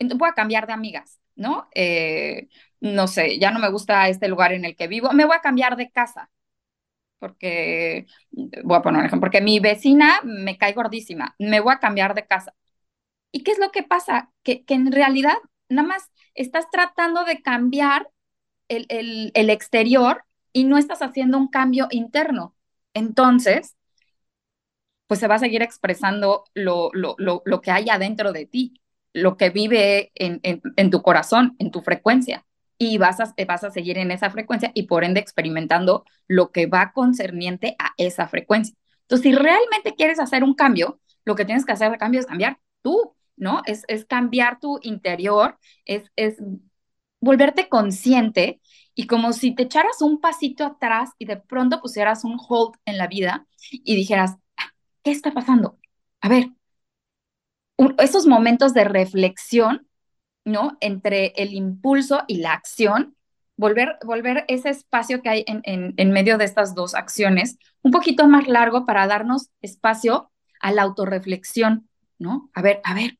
Voy 0.00 0.30
a 0.30 0.34
cambiar 0.34 0.66
de 0.66 0.74
amigas, 0.74 1.20
¿no? 1.36 1.68
Eh, 1.74 2.48
no 2.80 3.08
sé, 3.08 3.38
ya 3.40 3.52
no 3.52 3.60
me 3.60 3.70
gusta 3.70 4.08
este 4.08 4.28
lugar 4.28 4.52
en 4.52 4.64
el 4.66 4.76
que 4.76 4.88
vivo, 4.88 5.12
me 5.12 5.26
voy 5.26 5.36
a 5.36 5.40
cambiar 5.42 5.76
de 5.76 5.90
casa, 5.90 6.30
porque, 7.20 8.06
voy 8.64 8.76
a 8.78 8.82
poner 8.82 9.00
un 9.00 9.06
ejemplo, 9.06 9.22
porque 9.28 9.42
mi 9.42 9.60
vecina 9.60 10.20
me 10.24 10.58
cae 10.58 10.74
gordísima, 10.74 11.36
me 11.38 11.60
voy 11.60 11.74
a 11.74 11.80
cambiar 11.80 12.14
de 12.14 12.26
casa. 12.26 12.54
¿Y 13.32 13.42
qué 13.44 13.52
es 13.52 13.60
lo 13.60 13.72
que 13.72 13.82
pasa? 13.84 14.32
Que, 14.44 14.64
que 14.64 14.74
en 14.74 14.92
realidad 14.92 15.36
nada 15.70 15.88
más 15.88 16.10
estás 16.34 16.70
tratando 16.72 17.24
de 17.24 17.42
cambiar 17.42 18.10
el, 18.68 18.86
el, 18.90 19.32
el 19.34 19.50
exterior 19.50 20.24
y 20.54 20.64
no 20.66 20.78
estás 20.78 21.02
haciendo 21.02 21.38
un 21.38 21.48
cambio 21.48 21.88
interno 21.92 22.55
entonces, 22.96 23.76
pues 25.06 25.20
se 25.20 25.28
va 25.28 25.34
a 25.36 25.38
seguir 25.38 25.62
expresando 25.62 26.44
lo, 26.54 26.90
lo, 26.94 27.14
lo, 27.18 27.60
que 27.60 27.70
hay 27.70 27.90
adentro 27.90 28.32
de 28.32 28.46
ti, 28.46 28.80
lo 29.12 29.36
que 29.36 29.50
vive 29.50 30.12
en, 30.14 30.40
en, 30.42 30.90
tu 30.90 31.02
corazón, 31.02 31.54
en 31.58 31.70
tu 31.70 31.82
frecuencia. 31.82 32.46
Y 32.78 32.96
vas 32.96 33.20
a, 33.20 33.34
vas 33.46 33.64
a 33.64 33.70
seguir 33.70 33.98
en 33.98 34.10
esa 34.10 34.30
frecuencia 34.30 34.70
y 34.74 34.84
por 34.84 35.04
ende 35.04 35.20
experimentando 35.20 36.04
lo 36.26 36.52
que 36.52 36.66
va 36.66 36.92
concerniente 36.92 37.76
a 37.78 37.90
esa 37.98 38.28
frecuencia. 38.28 38.74
Entonces, 39.02 39.24
si 39.24 39.32
realmente 39.34 39.94
quieres 39.94 40.18
hacer 40.18 40.42
un 40.42 40.54
cambio, 40.54 40.98
lo 41.26 41.34
que 41.34 41.44
tienes 41.44 41.66
que 41.66 41.72
hacer 41.72 41.90
de 41.90 41.98
cambio 41.98 42.20
es 42.20 42.26
cambiar 42.26 42.58
tú, 42.80 43.14
¿no? 43.36 43.60
Es, 43.66 43.84
es 43.88 44.06
cambiar 44.06 44.58
tu 44.58 44.78
interior, 44.82 45.58
es, 45.84 46.10
es 46.16 46.36
volverte 47.26 47.68
consciente 47.68 48.60
y 48.94 49.06
como 49.06 49.34
si 49.34 49.54
te 49.54 49.64
echaras 49.64 50.00
un 50.00 50.20
pasito 50.20 50.64
atrás 50.64 51.10
y 51.18 51.26
de 51.26 51.36
pronto 51.36 51.82
pusieras 51.82 52.24
un 52.24 52.38
hold 52.48 52.76
en 52.86 52.96
la 52.96 53.08
vida 53.08 53.46
y 53.70 53.94
dijeras, 53.94 54.36
ah, 54.56 54.72
¿qué 55.02 55.10
está 55.10 55.32
pasando? 55.32 55.78
A 56.22 56.28
ver, 56.30 56.50
esos 57.98 58.26
momentos 58.26 58.72
de 58.72 58.84
reflexión, 58.84 59.86
¿no? 60.44 60.78
Entre 60.80 61.34
el 61.36 61.52
impulso 61.52 62.22
y 62.26 62.38
la 62.38 62.52
acción, 62.52 63.16
volver, 63.56 63.98
volver 64.04 64.44
ese 64.48 64.70
espacio 64.70 65.20
que 65.20 65.28
hay 65.28 65.44
en, 65.46 65.94
en, 65.96 66.10
medio 66.12 66.38
de 66.38 66.44
estas 66.44 66.74
dos 66.74 66.94
acciones 66.94 67.58
un 67.82 67.90
poquito 67.90 68.28
más 68.28 68.46
largo 68.48 68.86
para 68.86 69.06
darnos 69.06 69.50
espacio 69.60 70.30
a 70.60 70.72
la 70.72 70.82
autorreflexión, 70.82 71.88
¿no? 72.18 72.50
A 72.54 72.62
ver, 72.62 72.80
a 72.84 72.94
ver, 72.94 73.18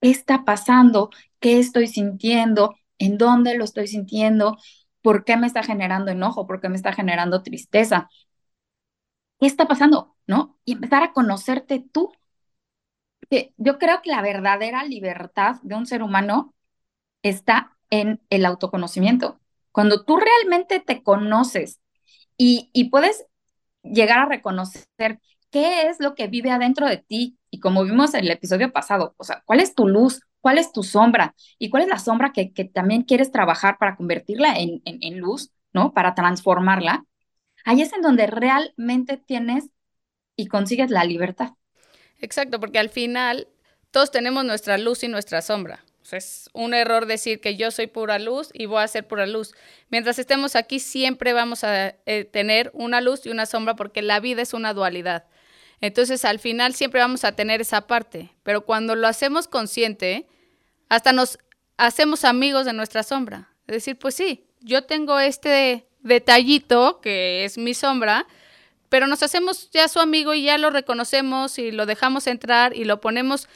¿qué 0.00 0.10
está 0.10 0.44
pasando? 0.44 1.10
¿Qué 1.40 1.58
estoy 1.58 1.88
sintiendo? 1.88 2.76
¿En 2.98 3.18
dónde 3.18 3.56
lo 3.56 3.64
estoy 3.64 3.86
sintiendo? 3.88 4.56
¿Por 5.02 5.24
qué 5.24 5.36
me 5.36 5.46
está 5.46 5.62
generando 5.62 6.10
enojo? 6.10 6.46
¿Por 6.46 6.60
qué 6.60 6.68
me 6.68 6.76
está 6.76 6.92
generando 6.92 7.42
tristeza? 7.42 8.08
¿Qué 9.38 9.46
está 9.46 9.66
pasando? 9.68 10.16
¿No? 10.26 10.58
Y 10.64 10.72
empezar 10.72 11.02
a 11.02 11.12
conocerte 11.12 11.84
tú. 11.92 12.12
Que 13.30 13.54
yo 13.56 13.78
creo 13.78 14.02
que 14.02 14.10
la 14.10 14.22
verdadera 14.22 14.84
libertad 14.84 15.56
de 15.62 15.74
un 15.74 15.86
ser 15.86 16.02
humano 16.02 16.54
está 17.22 17.76
en 17.90 18.22
el 18.30 18.46
autoconocimiento. 18.46 19.40
Cuando 19.72 20.04
tú 20.04 20.18
realmente 20.18 20.80
te 20.80 21.02
conoces 21.02 21.80
y, 22.38 22.70
y 22.72 22.90
puedes 22.90 23.26
llegar 23.82 24.20
a 24.20 24.26
reconocer 24.26 25.20
qué 25.50 25.88
es 25.88 26.00
lo 26.00 26.14
que 26.14 26.28
vive 26.28 26.50
adentro 26.52 26.88
de 26.88 26.98
ti 26.98 27.38
y 27.50 27.60
como 27.60 27.84
vimos 27.84 28.14
en 28.14 28.20
el 28.22 28.32
episodio 28.32 28.72
pasado, 28.72 29.14
o 29.18 29.24
sea, 29.24 29.42
cuál 29.46 29.60
es 29.60 29.74
tu 29.74 29.88
luz, 29.88 30.22
cuál 30.46 30.58
es 30.58 30.70
tu 30.70 30.84
sombra 30.84 31.34
y 31.58 31.70
cuál 31.70 31.82
es 31.82 31.88
la 31.88 31.98
sombra 31.98 32.32
que, 32.32 32.46
también 32.72 33.02
quieres 33.02 33.32
trabajar 33.32 33.78
para 33.78 33.96
convertirla 33.96 34.56
en, 34.56 34.80
en, 34.84 35.18
luz, 35.18 35.50
¿no? 35.72 35.92
Para 35.92 36.14
transformarla. 36.14 37.04
Ahí 37.64 37.82
es 37.82 37.92
en 37.92 38.00
donde 38.00 38.28
realmente 38.28 39.16
tienes 39.16 39.64
y 40.36 40.46
consigues 40.46 40.92
la 40.92 41.02
libertad. 41.02 41.54
Exacto, 42.20 42.60
porque 42.60 42.78
al 42.78 42.90
final 42.90 43.48
todos 43.90 44.12
tenemos 44.12 44.44
nuestra 44.44 44.78
luz 44.78 45.02
y 45.02 45.08
nuestra 45.08 45.42
sombra. 45.42 45.84
O 46.00 46.14
es 46.14 46.48
un 46.52 46.74
error 46.74 47.06
decir 47.06 47.40
que 47.40 47.56
yo 47.56 47.72
soy 47.72 47.88
pura 47.88 48.20
luz 48.20 48.50
y 48.54 48.66
voy 48.66 48.84
a 48.84 48.86
ser 48.86 49.04
pura 49.04 49.26
luz. 49.26 49.52
Mientras 49.90 50.16
estemos 50.20 50.54
aquí 50.54 50.78
siempre 50.78 51.32
vamos 51.32 51.64
a 51.64 51.96
eh, 52.06 52.24
tener 52.24 52.70
una 52.72 53.00
luz 53.00 53.26
y 53.26 53.30
una 53.30 53.46
sombra 53.46 53.74
porque 53.74 54.00
la 54.00 54.20
vida 54.20 54.42
es 54.42 54.54
una 54.54 54.74
dualidad. 54.74 55.24
Entonces 55.80 56.24
al 56.24 56.38
final 56.38 56.72
siempre 56.76 57.00
vamos 57.00 57.24
a 57.24 57.32
tener 57.32 57.60
esa 57.60 57.88
parte, 57.88 58.30
pero 58.44 58.64
cuando 58.64 58.94
lo 58.94 59.08
hacemos 59.08 59.48
consciente, 59.48 60.28
hasta 60.88 61.12
nos 61.12 61.38
hacemos 61.76 62.24
amigos 62.24 62.66
de 62.66 62.72
nuestra 62.72 63.02
sombra. 63.02 63.50
Es 63.66 63.74
decir, 63.74 63.98
pues 63.98 64.14
sí, 64.14 64.46
yo 64.60 64.84
tengo 64.84 65.18
este 65.18 65.86
detallito 66.00 67.00
que 67.00 67.44
es 67.44 67.58
mi 67.58 67.74
sombra, 67.74 68.26
pero 68.88 69.06
nos 69.06 69.22
hacemos 69.22 69.70
ya 69.70 69.88
su 69.88 69.98
amigo 69.98 70.34
y 70.34 70.42
ya 70.42 70.58
lo 70.58 70.70
reconocemos 70.70 71.58
y 71.58 71.72
lo 71.72 71.86
dejamos 71.86 72.26
entrar 72.26 72.74
y 72.76 72.84
lo 72.84 73.00
ponemos 73.00 73.48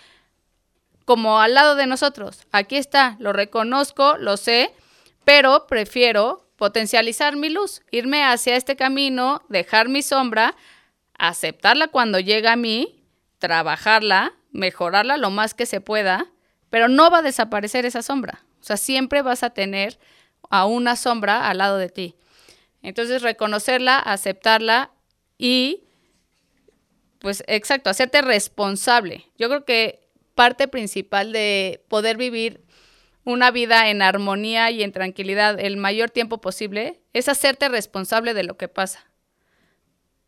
como 1.05 1.41
al 1.41 1.55
lado 1.55 1.77
de 1.77 1.87
nosotros. 1.87 2.47
Aquí 2.53 2.77
está, 2.77 3.17
lo 3.21 3.33
reconozco, 3.33 4.17
lo 4.19 4.37
sé, 4.37 4.75
pero 5.25 5.67
prefiero 5.67 6.49
potencializar 6.57 7.37
mi 7.37 7.49
luz, 7.49 7.83
irme 7.91 8.25
hacia 8.25 8.57
este 8.57 8.77
camino, 8.77 9.43
dejar 9.49 9.89
mi 9.89 10.03
sombra, 10.03 10.57
aceptarla 11.17 11.89
cuando 11.89 12.19
llega 12.19 12.53
a 12.53 12.57
mí, 12.57 13.03
trabajarla, 13.39 14.35
mejorarla 14.53 15.17
lo 15.17 15.31
más 15.31 15.55
que 15.55 15.67
se 15.67 15.81
pueda, 15.81 16.27
pero 16.71 16.89
no 16.89 17.11
va 17.11 17.19
a 17.19 17.23
desaparecer 17.23 17.85
esa 17.85 18.03
sombra. 18.03 18.45
O 18.61 18.65
sea, 18.65 18.77
siempre 18.77 19.23
vas 19.23 19.43
a 19.43 19.51
tener 19.51 19.99
a 20.49 20.67
una 20.67 20.97
sombra 20.97 21.49
al 21.49 21.59
lado 21.59 21.77
de 21.77 21.89
ti. 21.89 22.15
Entonces, 22.83 23.23
reconocerla, 23.23 23.99
aceptarla 23.99 24.91
y, 25.37 25.85
pues, 27.19 27.45
exacto, 27.47 27.91
hacerte 27.91 28.23
responsable. 28.23 29.27
Yo 29.39 29.49
creo 29.49 29.65
que 29.65 30.09
parte 30.35 30.69
principal 30.69 31.33
de 31.33 31.85
poder 31.89 32.17
vivir 32.17 32.65
una 33.25 33.51
vida 33.51 33.91
en 33.91 34.01
armonía 34.03 34.71
y 34.71 34.83
en 34.83 34.93
tranquilidad 34.93 35.61
el 35.61 35.77
mayor 35.77 36.11
tiempo 36.11 36.41
posible 36.41 37.01
es 37.13 37.29
hacerte 37.29 37.69
responsable 37.69 38.33
de 38.33 38.45
lo 38.45 38.57
que 38.57 38.69
pasa. 38.69 39.11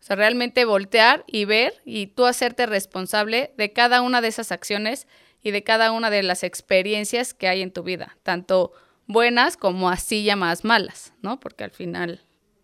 O 0.00 0.04
sea, 0.04 0.16
realmente 0.16 0.64
voltear 0.64 1.24
y 1.26 1.44
ver 1.44 1.80
y 1.84 2.08
tú 2.08 2.26
hacerte 2.26 2.66
responsable 2.66 3.54
de 3.56 3.72
cada 3.72 4.02
una 4.02 4.20
de 4.20 4.28
esas 4.28 4.50
acciones 4.52 5.06
y 5.42 5.50
de 5.50 5.64
cada 5.64 5.92
una 5.92 6.10
de 6.10 6.22
las 6.22 6.42
experiencias 6.44 7.34
que 7.34 7.48
hay 7.48 7.62
en 7.62 7.72
tu 7.72 7.82
vida, 7.82 8.16
tanto 8.22 8.72
buenas 9.06 9.56
como 9.56 9.90
así 9.90 10.24
llamadas 10.24 10.64
malas, 10.64 11.14
¿no? 11.22 11.40
Porque 11.40 11.64
al 11.64 11.70
final 11.70 12.20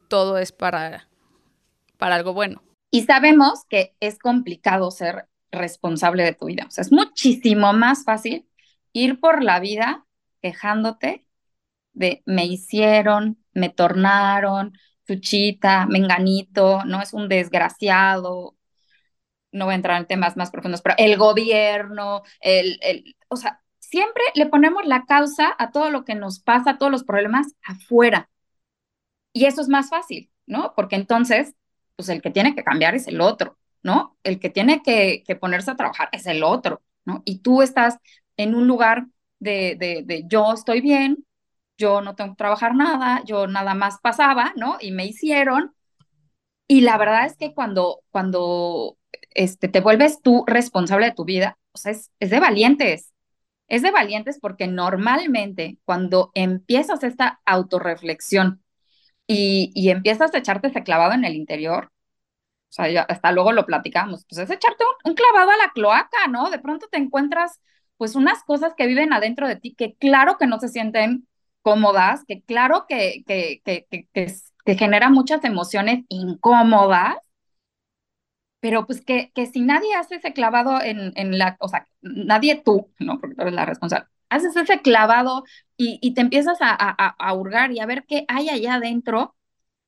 todo 0.08 0.38
es 0.38 0.52
para, 0.52 1.08
para 1.96 2.14
algo 2.14 2.32
bueno. 2.32 2.62
Y 2.90 3.02
sabemos 3.02 3.64
que 3.68 3.94
es 4.00 4.18
complicado 4.18 4.90
ser 4.90 5.26
responsable 5.50 6.24
de 6.24 6.34
tu 6.34 6.46
vida. 6.46 6.64
O 6.66 6.70
sea, 6.70 6.82
es 6.82 6.92
muchísimo 6.92 7.72
más 7.72 8.04
fácil 8.04 8.48
ir 8.92 9.20
por 9.20 9.42
la 9.42 9.60
vida 9.60 10.06
quejándote 10.40 11.26
de 11.92 12.22
me 12.26 12.46
hicieron, 12.46 13.38
me 13.52 13.68
tornaron, 13.70 14.72
chuchita, 15.06 15.86
menganito, 15.86 16.84
no 16.84 17.02
es 17.02 17.12
un 17.12 17.28
desgraciado, 17.28 18.56
no 19.52 19.66
voy 19.66 19.72
a 19.72 19.76
entrar 19.76 20.00
en 20.00 20.06
temas 20.06 20.36
más 20.36 20.50
profundos, 20.50 20.82
pero 20.82 20.94
el 20.98 21.16
gobierno, 21.16 22.22
el, 22.40 22.78
el, 22.82 23.16
o 23.28 23.36
sea, 23.36 23.62
siempre 23.78 24.22
le 24.34 24.46
ponemos 24.46 24.84
la 24.86 25.04
causa 25.06 25.54
a 25.58 25.70
todo 25.70 25.90
lo 25.90 26.04
que 26.04 26.14
nos 26.14 26.40
pasa, 26.40 26.72
a 26.72 26.78
todos 26.78 26.92
los 26.92 27.04
problemas 27.04 27.54
afuera. 27.64 28.28
Y 29.32 29.46
eso 29.46 29.60
es 29.60 29.68
más 29.68 29.90
fácil, 29.90 30.30
¿no? 30.46 30.74
Porque 30.76 30.96
entonces, 30.96 31.54
pues 31.96 32.08
el 32.08 32.22
que 32.22 32.30
tiene 32.30 32.54
que 32.54 32.64
cambiar 32.64 32.94
es 32.94 33.06
el 33.08 33.20
otro. 33.20 33.58
¿no? 33.82 34.16
El 34.22 34.40
que 34.40 34.50
tiene 34.50 34.82
que, 34.82 35.24
ponerse 35.40 35.70
a 35.70 35.76
trabajar 35.76 36.08
es 36.12 36.26
el 36.26 36.42
otro, 36.42 36.82
¿no? 37.04 37.22
Y 37.24 37.40
tú 37.40 37.62
estás 37.62 37.98
en 38.36 38.54
un 38.54 38.66
lugar 38.66 39.06
de, 39.38 39.76
de, 40.06 40.24
yo 40.26 40.52
estoy 40.52 40.80
bien, 40.80 41.24
yo 41.78 42.00
no 42.02 42.14
tengo 42.14 42.32
que 42.32 42.36
trabajar 42.36 42.74
nada, 42.74 43.22
yo 43.24 43.46
nada 43.46 43.74
más 43.74 43.98
pasaba, 44.00 44.52
¿no? 44.56 44.78
Y 44.80 44.92
me 44.92 45.06
hicieron. 45.06 45.74
Y 46.66 46.82
la 46.82 46.98
verdad 46.98 47.26
es 47.26 47.36
que 47.36 47.54
cuando, 47.54 48.02
cuando 48.10 48.97
este, 49.38 49.68
te 49.68 49.80
vuelves 49.80 50.20
tú 50.22 50.44
responsable 50.46 51.06
de 51.06 51.14
tu 51.14 51.24
vida, 51.24 51.58
o 51.72 51.78
sea, 51.78 51.92
es, 51.92 52.10
es 52.20 52.30
de 52.30 52.40
valientes. 52.40 53.12
Es 53.68 53.82
de 53.82 53.90
valientes 53.92 54.38
porque 54.40 54.66
normalmente 54.66 55.78
cuando 55.84 56.32
empiezas 56.34 57.04
esta 57.04 57.40
autorreflexión 57.46 58.62
y, 59.26 59.72
y 59.74 59.90
empiezas 59.90 60.34
a 60.34 60.38
echarte 60.38 60.68
ese 60.68 60.82
clavado 60.82 61.12
en 61.14 61.24
el 61.24 61.36
interior, 61.36 61.92
o 62.70 62.72
sea, 62.72 62.90
ya 62.90 63.02
hasta 63.02 63.32
luego 63.32 63.52
lo 63.52 63.64
platicamos, 63.66 64.26
pues 64.28 64.40
es 64.40 64.50
echarte 64.50 64.84
un, 65.04 65.14
clavado 65.14 65.50
a 65.50 65.56
la 65.56 65.72
cloaca, 65.72 66.28
¿no? 66.28 66.50
De 66.50 66.58
pronto 66.58 66.86
te 66.90 66.98
encuentras 66.98 67.60
pues 67.96 68.14
unas 68.16 68.44
cosas 68.44 68.74
que 68.76 68.86
viven 68.86 69.12
adentro 69.12 69.48
de 69.48 69.56
ti 69.56 69.74
que 69.74 69.94
claro 69.96 70.36
que 70.38 70.46
no 70.46 70.60
se 70.60 70.68
sienten 70.68 71.26
cómodas, 71.62 72.24
que 72.26 72.42
claro 72.42 72.86
que, 72.88 73.24
que, 73.26 73.62
que, 73.64 73.86
que, 74.12 74.74
generan 74.76 75.12
muchas 75.12 75.44
emociones 75.44 76.04
incómodas, 76.08 77.16
pero 78.60 78.86
pues 78.86 79.00
que, 79.04 79.32
que 79.34 79.46
si 79.46 79.60
nadie 79.60 79.94
hace 79.94 80.16
ese 80.16 80.32
clavado 80.32 80.80
en, 80.82 81.12
en 81.16 81.38
la, 81.38 81.56
o 81.60 81.68
sea, 81.68 81.86
nadie 82.02 82.60
tú, 82.64 82.90
¿no? 82.98 83.20
Porque 83.20 83.36
tú 83.36 83.42
eres 83.42 83.54
la 83.54 83.66
responsable, 83.66 84.08
haces 84.30 84.56
ese 84.56 84.80
clavado 84.82 85.44
y, 85.76 85.98
y 86.02 86.14
te 86.14 86.20
empiezas 86.22 86.58
a, 86.60 86.70
a, 86.78 87.08
a, 87.18 87.34
hurgar 87.34 87.72
y 87.72 87.80
a 87.80 87.86
ver 87.86 88.04
qué 88.06 88.24
hay 88.28 88.48
allá 88.50 88.74
adentro, 88.74 89.36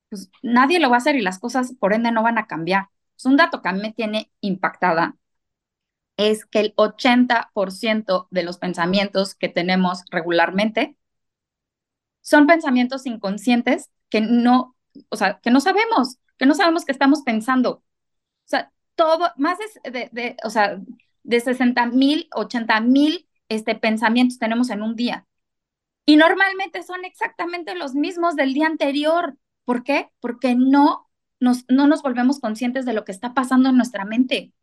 pues 0.09 0.29
nadie 0.43 0.79
lo 0.79 0.89
va 0.89 0.97
a 0.97 0.99
hacer 0.99 1.15
y 1.17 1.21
las 1.21 1.39
cosas 1.39 1.73
por 1.79 1.93
ende 1.93 2.11
no 2.11 2.23
van 2.23 2.37
a 2.37 2.47
cambiar. 2.47 2.87
Es 3.17 3.25
un 3.25 3.37
dato 3.37 3.61
que 3.61 3.69
a 3.69 3.73
mí 3.73 3.81
me 3.81 3.93
tiene 3.93 4.31
impactada 4.41 5.15
es 6.17 6.45
que 6.45 6.59
el 6.61 6.73
80% 6.77 8.27
de 8.31 8.43
los 8.43 8.57
pensamientos 8.57 9.35
que 9.35 9.49
tenemos 9.49 10.03
regularmente 10.09 10.95
son 12.21 12.47
pensamientos 12.47 13.05
inconscientes 13.05 13.89
que 14.09 14.21
no, 14.21 14.75
o 15.09 15.15
sea, 15.15 15.39
que 15.41 15.51
no 15.51 15.59
sabemos, 15.61 16.17
que 16.37 16.45
no 16.45 16.53
sabemos 16.55 16.85
que 16.85 16.91
estamos 16.91 17.21
pensando. 17.23 17.83
Todo, 19.01 19.31
más 19.35 19.57
de, 19.83 20.09
de, 20.11 20.37
o 20.43 20.51
sea, 20.51 20.79
de 21.23 21.39
60 21.39 21.87
mil, 21.87 22.27
80 22.33 22.81
mil 22.81 23.27
este, 23.49 23.73
pensamientos 23.73 24.37
tenemos 24.37 24.69
en 24.69 24.83
un 24.83 24.95
día. 24.95 25.25
Y 26.05 26.17
normalmente 26.17 26.83
son 26.83 27.03
exactamente 27.03 27.73
los 27.73 27.95
mismos 27.95 28.35
del 28.35 28.53
día 28.53 28.67
anterior. 28.67 29.37
¿Por 29.65 29.83
qué? 29.83 30.11
Porque 30.19 30.53
no 30.53 31.09
nos, 31.39 31.65
no 31.67 31.87
nos 31.87 32.03
volvemos 32.03 32.39
conscientes 32.39 32.85
de 32.85 32.93
lo 32.93 33.03
que 33.03 33.11
está 33.11 33.33
pasando 33.33 33.69
en 33.69 33.77
nuestra 33.77 34.05
mente. 34.05 34.53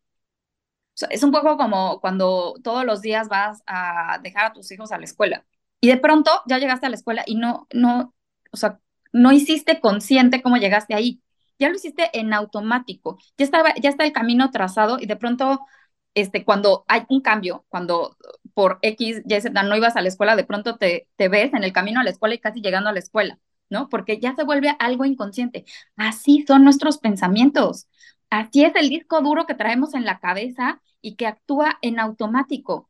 es 1.10 1.22
un 1.24 1.32
poco 1.32 1.56
como 1.56 2.00
cuando 2.00 2.54
todos 2.62 2.84
los 2.84 3.02
días 3.02 3.28
vas 3.28 3.62
a 3.66 4.20
dejar 4.22 4.46
a 4.46 4.52
tus 4.52 4.70
hijos 4.70 4.92
a 4.92 4.98
la 4.98 5.04
escuela 5.04 5.44
y 5.80 5.88
de 5.88 5.96
pronto 5.96 6.30
ya 6.46 6.58
llegaste 6.58 6.86
a 6.86 6.90
la 6.90 6.96
escuela 6.96 7.24
y 7.26 7.34
no, 7.36 7.66
no, 7.72 8.14
o 8.52 8.56
sea, 8.56 8.80
no 9.12 9.32
hiciste 9.32 9.80
consciente 9.80 10.42
cómo 10.42 10.56
llegaste 10.58 10.94
ahí. 10.94 11.22
Ya 11.58 11.68
lo 11.68 11.76
hiciste 11.76 12.10
en 12.18 12.32
automático. 12.32 13.18
Ya 13.36 13.44
estaba, 13.44 13.74
ya 13.76 13.90
está 13.90 14.04
el 14.04 14.12
camino 14.12 14.50
trazado 14.50 14.98
y 15.00 15.06
de 15.06 15.16
pronto, 15.16 15.66
este, 16.14 16.44
cuando 16.44 16.84
hay 16.88 17.02
un 17.08 17.20
cambio, 17.20 17.64
cuando 17.68 18.16
por 18.54 18.78
X, 18.82 19.22
Y, 19.26 19.40
Z 19.40 19.62
no 19.62 19.76
ibas 19.76 19.96
a 19.96 20.00
la 20.02 20.08
escuela, 20.08 20.36
de 20.36 20.44
pronto 20.44 20.76
te, 20.76 21.08
te 21.16 21.28
ves 21.28 21.52
en 21.54 21.64
el 21.64 21.72
camino 21.72 22.00
a 22.00 22.04
la 22.04 22.10
escuela 22.10 22.34
y 22.34 22.38
casi 22.38 22.60
llegando 22.60 22.90
a 22.90 22.92
la 22.92 22.98
escuela. 23.00 23.38
¿no? 23.70 23.88
Porque 23.90 24.18
ya 24.18 24.34
se 24.34 24.44
vuelve 24.44 24.74
algo 24.78 25.04
inconsciente. 25.04 25.64
Así 25.96 26.44
son 26.46 26.64
nuestros 26.64 26.98
pensamientos. 26.98 27.86
Así 28.30 28.64
es 28.64 28.74
el 28.76 28.88
disco 28.88 29.20
duro 29.20 29.46
que 29.46 29.54
traemos 29.54 29.94
en 29.94 30.04
la 30.06 30.20
cabeza 30.20 30.80
y 31.02 31.16
que 31.16 31.26
actúa 31.26 31.78
en 31.82 32.00
automático. 32.00 32.88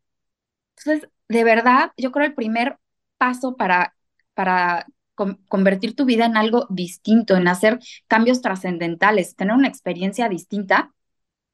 Entonces, 0.76 1.10
de 1.28 1.44
verdad, 1.44 1.92
yo 1.96 2.12
creo 2.12 2.26
el 2.26 2.34
primer 2.34 2.78
paso 3.18 3.56
para, 3.56 3.96
para 4.34 4.86
convertir 5.48 5.94
tu 5.96 6.04
vida 6.04 6.26
en 6.26 6.36
algo 6.36 6.66
distinto, 6.70 7.36
en 7.36 7.48
hacer 7.48 7.78
cambios 8.06 8.40
trascendentales, 8.40 9.36
tener 9.36 9.54
una 9.54 9.68
experiencia 9.68 10.28
distinta, 10.28 10.94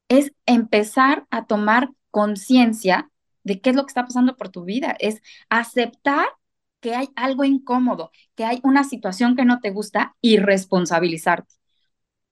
es 0.09 0.33
empezar 0.47 1.27
a 1.31 1.47
tomar 1.47 1.91
conciencia 2.11 3.11
de 3.43 3.61
qué 3.61 3.71
es 3.71 3.77
lo 3.77 3.85
que 3.85 3.91
está 3.91 4.05
pasando 4.05 4.37
por 4.37 4.49
tu 4.49 4.65
vida, 4.65 4.97
es 4.99 5.23
aceptar 5.49 6.27
que 6.81 6.95
hay 6.95 7.09
algo 7.17 7.45
incómodo, 7.45 8.11
que 8.35 8.45
hay 8.45 8.61
una 8.63 8.85
situación 8.85 9.37
que 9.37 9.45
no 9.45 9.61
te 9.61 9.71
gusta 9.71 10.17
y 10.21 10.39
responsabilizarte. 10.39 11.55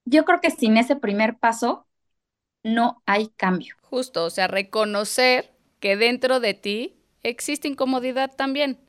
Yo 0.05 0.25
creo 0.25 0.41
que 0.41 0.51
sin 0.51 0.77
ese 0.77 0.95
primer 0.95 1.37
paso 1.37 1.87
no 2.63 3.01
hay 3.05 3.29
cambio. 3.29 3.75
Justo, 3.81 4.25
o 4.25 4.29
sea, 4.29 4.47
reconocer 4.47 5.53
que 5.79 5.97
dentro 5.97 6.39
de 6.39 6.53
ti 6.53 6.95
existe 7.23 7.67
incomodidad 7.67 8.31
también. 8.35 8.79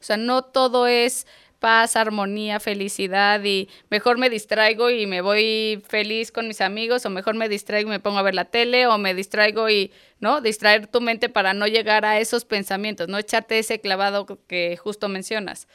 O 0.00 0.02
sea, 0.02 0.16
no 0.16 0.42
todo 0.42 0.86
es 0.86 1.26
paz, 1.58 1.96
armonía, 1.96 2.60
felicidad 2.60 3.42
y 3.44 3.68
mejor 3.90 4.18
me 4.18 4.30
distraigo 4.30 4.90
y 4.90 5.06
me 5.06 5.20
voy 5.20 5.82
feliz 5.88 6.32
con 6.32 6.48
mis 6.48 6.60
amigos 6.60 7.04
o 7.06 7.10
mejor 7.10 7.34
me 7.34 7.48
distraigo 7.48 7.88
y 7.88 7.92
me 7.92 8.00
pongo 8.00 8.18
a 8.18 8.22
ver 8.22 8.34
la 8.34 8.46
tele 8.46 8.86
o 8.86 8.98
me 8.98 9.14
distraigo 9.14 9.68
y, 9.68 9.92
¿no? 10.20 10.40
Distraer 10.40 10.86
tu 10.86 11.00
mente 11.00 11.28
para 11.28 11.54
no 11.54 11.66
llegar 11.66 12.04
a 12.04 12.20
esos 12.20 12.44
pensamientos, 12.44 13.08
no 13.08 13.18
echarte 13.18 13.58
ese 13.58 13.80
clavado 13.80 14.26
que 14.46 14.76
justo 14.76 15.08
mencionas, 15.08 15.68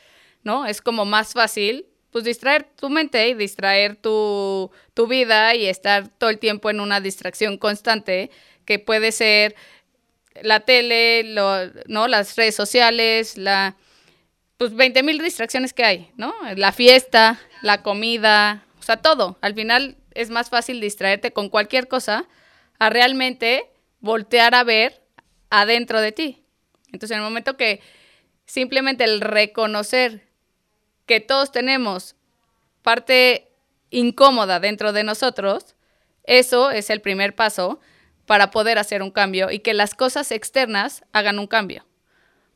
¿no? 0.43 0.65
Es 0.65 0.81
como 0.81 1.05
más 1.05 1.33
fácil 1.33 1.87
pues 2.11 2.25
distraer 2.25 2.63
tu 2.63 2.89
mente 2.89 3.29
y 3.29 3.33
distraer 3.33 3.95
tu, 3.95 4.69
tu 4.93 5.07
vida 5.07 5.55
y 5.55 5.65
estar 5.65 6.09
todo 6.09 6.29
el 6.29 6.39
tiempo 6.39 6.69
en 6.69 6.81
una 6.81 6.99
distracción 6.99 7.57
constante 7.57 8.29
que 8.65 8.79
puede 8.79 9.11
ser 9.11 9.55
la 10.41 10.61
tele, 10.61 11.23
¿no? 11.87 12.07
las 12.07 12.35
redes 12.35 12.55
sociales, 12.55 13.37
la, 13.37 13.75
pues 14.61 14.75
20 14.75 15.01
mil 15.01 15.17
distracciones 15.17 15.73
que 15.73 15.83
hay, 15.83 16.11
¿no? 16.17 16.35
La 16.55 16.71
fiesta, 16.71 17.39
la 17.63 17.81
comida, 17.81 18.63
o 18.79 18.83
sea, 18.83 18.97
todo. 18.97 19.39
Al 19.41 19.55
final 19.55 19.97
es 20.13 20.29
más 20.29 20.51
fácil 20.51 20.79
distraerte 20.79 21.33
con 21.33 21.49
cualquier 21.49 21.87
cosa 21.87 22.27
a 22.77 22.91
realmente 22.91 23.71
voltear 24.01 24.53
a 24.53 24.63
ver 24.63 25.01
adentro 25.49 25.99
de 25.99 26.11
ti. 26.11 26.43
Entonces, 26.91 27.09
en 27.09 27.23
el 27.23 27.23
momento 27.23 27.57
que 27.57 27.81
simplemente 28.45 29.03
el 29.03 29.21
reconocer 29.21 30.27
que 31.07 31.19
todos 31.19 31.51
tenemos 31.51 32.15
parte 32.83 33.49
incómoda 33.89 34.59
dentro 34.59 34.93
de 34.93 35.03
nosotros, 35.03 35.73
eso 36.23 36.69
es 36.69 36.91
el 36.91 37.01
primer 37.01 37.33
paso 37.33 37.79
para 38.27 38.51
poder 38.51 38.77
hacer 38.77 39.01
un 39.01 39.09
cambio 39.09 39.49
y 39.49 39.57
que 39.57 39.73
las 39.73 39.95
cosas 39.95 40.31
externas 40.31 41.03
hagan 41.13 41.39
un 41.39 41.47
cambio. 41.47 41.83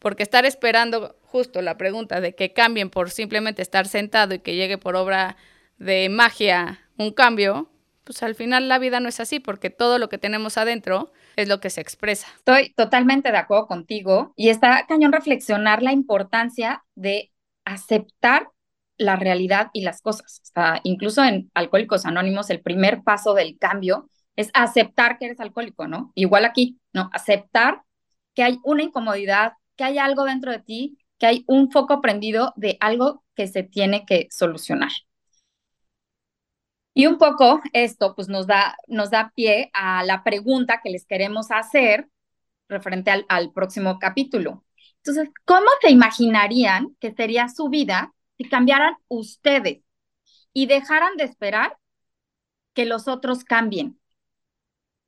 Porque 0.05 0.21
estar 0.21 0.45
esperando 0.45 1.15
justo 1.23 1.63
la 1.63 1.77
pregunta 1.77 2.21
de 2.21 2.35
que 2.35 2.53
cambien 2.53 2.91
por 2.91 3.09
simplemente 3.09 3.63
estar 3.63 3.87
sentado 3.87 4.35
y 4.35 4.39
que 4.39 4.53
llegue 4.53 4.77
por 4.77 4.95
obra 4.95 5.35
de 5.79 6.09
magia 6.09 6.79
un 6.95 7.09
cambio, 7.09 7.71
pues 8.03 8.21
al 8.21 8.35
final 8.35 8.69
la 8.69 8.77
vida 8.77 8.99
no 8.99 9.09
es 9.09 9.19
así, 9.19 9.39
porque 9.39 9.71
todo 9.71 9.97
lo 9.97 10.07
que 10.07 10.19
tenemos 10.19 10.59
adentro 10.59 11.11
es 11.37 11.47
lo 11.47 11.59
que 11.59 11.71
se 11.71 11.81
expresa. 11.81 12.27
Estoy 12.37 12.71
totalmente 12.75 13.31
de 13.31 13.37
acuerdo 13.39 13.65
contigo 13.65 14.31
y 14.35 14.49
está 14.49 14.85
cañón 14.87 15.11
reflexionar 15.11 15.81
la 15.81 15.91
importancia 15.91 16.83
de 16.93 17.31
aceptar 17.65 18.49
la 18.99 19.15
realidad 19.15 19.71
y 19.73 19.81
las 19.81 20.03
cosas. 20.03 20.43
incluso 20.83 21.23
en 21.23 21.49
Alcohólicos 21.55 22.05
Anónimos, 22.05 22.51
el 22.51 22.61
primer 22.61 23.01
paso 23.01 23.33
del 23.33 23.57
cambio 23.57 24.07
es 24.35 24.51
aceptar 24.53 25.17
que 25.17 25.25
eres 25.25 25.39
alcohólico, 25.39 25.87
¿no? 25.87 26.11
Igual 26.13 26.45
aquí, 26.45 26.77
¿no? 26.93 27.09
Aceptar 27.11 27.81
que 28.35 28.43
hay 28.43 28.59
una 28.63 28.83
incomodidad, 28.83 29.53
que 29.75 29.83
hay 29.83 29.97
algo 29.97 30.23
dentro 30.25 30.51
de 30.51 30.59
ti, 30.59 30.97
que 31.19 31.25
hay 31.27 31.43
un 31.47 31.71
foco 31.71 32.01
prendido 32.01 32.53
de 32.55 32.77
algo 32.79 33.23
que 33.35 33.47
se 33.47 33.63
tiene 33.63 34.05
que 34.05 34.27
solucionar. 34.31 34.91
Y 36.93 37.07
un 37.07 37.17
poco 37.17 37.61
esto 37.73 38.15
pues 38.15 38.29
nos 38.29 38.47
da, 38.47 38.77
nos 38.87 39.11
da 39.11 39.31
pie 39.35 39.69
a 39.73 40.03
la 40.03 40.23
pregunta 40.23 40.79
que 40.83 40.89
les 40.89 41.05
queremos 41.05 41.51
hacer 41.51 42.09
referente 42.69 43.11
al, 43.11 43.25
al 43.29 43.51
próximo 43.51 43.99
capítulo. 43.99 44.63
Entonces, 44.97 45.29
¿cómo 45.45 45.67
se 45.81 45.91
imaginarían 45.91 46.95
que 46.99 47.13
sería 47.13 47.49
su 47.49 47.69
vida 47.69 48.13
si 48.37 48.49
cambiaran 48.49 48.95
ustedes 49.07 49.81
y 50.53 50.67
dejaran 50.67 51.17
de 51.17 51.25
esperar 51.25 51.77
que 52.73 52.85
los 52.85 53.07
otros 53.07 53.43
cambien, 53.43 53.99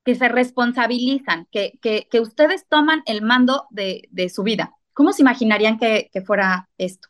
que 0.07 0.15
se 0.15 0.29
responsabilizan, 0.29 1.47
que, 1.51 1.77
que, 1.81 2.21
ustedes 2.21 2.65
toman 2.69 3.03
el 3.07 3.21
mando 3.21 3.67
de, 3.71 4.07
de, 4.09 4.29
su 4.29 4.43
vida. 4.43 4.71
¿Cómo 4.93 5.11
se 5.11 5.21
imaginarían 5.21 5.77
que, 5.77 6.09
que 6.13 6.21
fuera 6.21 6.69
esto? 6.77 7.09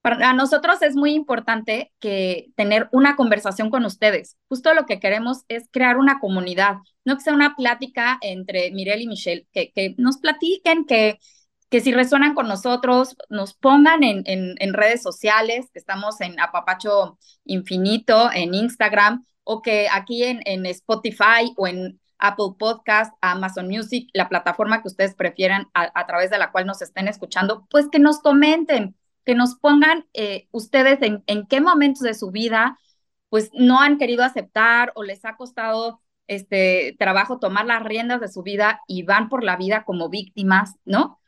Para 0.00 0.32
nosotros 0.32 0.80
es 0.82 0.94
muy 0.94 1.12
importante 1.14 1.92
que 1.98 2.52
tener 2.54 2.88
una 2.92 3.16
conversación 3.16 3.70
con 3.70 3.84
ustedes. 3.84 4.36
Justo 4.48 4.74
lo 4.74 4.86
que 4.86 5.00
queremos 5.00 5.42
es 5.48 5.68
crear 5.72 5.96
una 5.96 6.20
comunidad, 6.20 6.76
no 7.04 7.16
que 7.16 7.24
sea 7.24 7.34
una 7.34 7.56
plática 7.56 8.16
entre 8.22 8.70
Mirel 8.70 9.02
y 9.02 9.08
Michelle, 9.08 9.48
que, 9.50 9.72
que 9.72 9.96
nos 9.98 10.18
platiquen, 10.18 10.84
que, 10.84 11.18
que 11.68 11.80
si 11.80 11.92
resuenan 11.92 12.34
con 12.34 12.46
nosotros, 12.46 13.16
nos 13.28 13.54
pongan 13.54 14.04
en, 14.04 14.22
en, 14.24 14.72
redes 14.72 15.02
sociales, 15.02 15.66
estamos 15.74 16.20
en 16.20 16.38
Apapacho 16.38 17.18
Infinito, 17.44 18.30
en 18.32 18.54
Instagram, 18.54 19.26
o 19.46 19.62
que 19.62 19.88
aquí 19.90 20.24
en, 20.24 20.40
en 20.44 20.66
Spotify 20.66 21.52
o 21.56 21.66
en 21.66 22.00
Apple 22.18 22.56
Podcast, 22.58 23.14
Amazon 23.20 23.68
Music, 23.68 24.08
la 24.12 24.28
plataforma 24.28 24.82
que 24.82 24.88
ustedes 24.88 25.14
prefieran 25.14 25.68
a, 25.74 26.06
través 26.06 26.30
de 26.30 26.38
la 26.38 26.50
cual 26.50 26.66
nos 26.66 26.82
estén 26.82 27.08
escuchando, 27.08 27.66
pues 27.70 27.88
que 27.90 27.98
nos 27.98 28.18
comenten, 28.18 28.96
que 29.24 29.34
nos 29.34 29.54
pongan 29.54 30.06
eh, 30.14 30.48
ustedes 30.50 31.00
en, 31.02 31.22
en 31.26 31.46
qué 31.46 31.60
momentos 31.60 32.02
de 32.02 32.14
su 32.14 32.30
vida 32.30 32.78
pues 33.28 33.50
no 33.52 33.80
han 33.80 33.98
querido 33.98 34.24
aceptar 34.24 34.92
o 34.94 35.02
les 35.02 35.24
ha 35.24 35.36
costado 35.36 36.00
este 36.26 36.96
trabajo 36.98 37.38
tomar 37.38 37.66
las 37.66 37.82
riendas 37.82 38.20
de 38.20 38.28
su 38.28 38.42
vida 38.42 38.80
y 38.88 39.02
van 39.02 39.28
por 39.28 39.44
la 39.44 39.56
vida 39.56 39.84
como 39.84 40.08
víctimas, 40.08 40.74
¿no? 40.84 41.20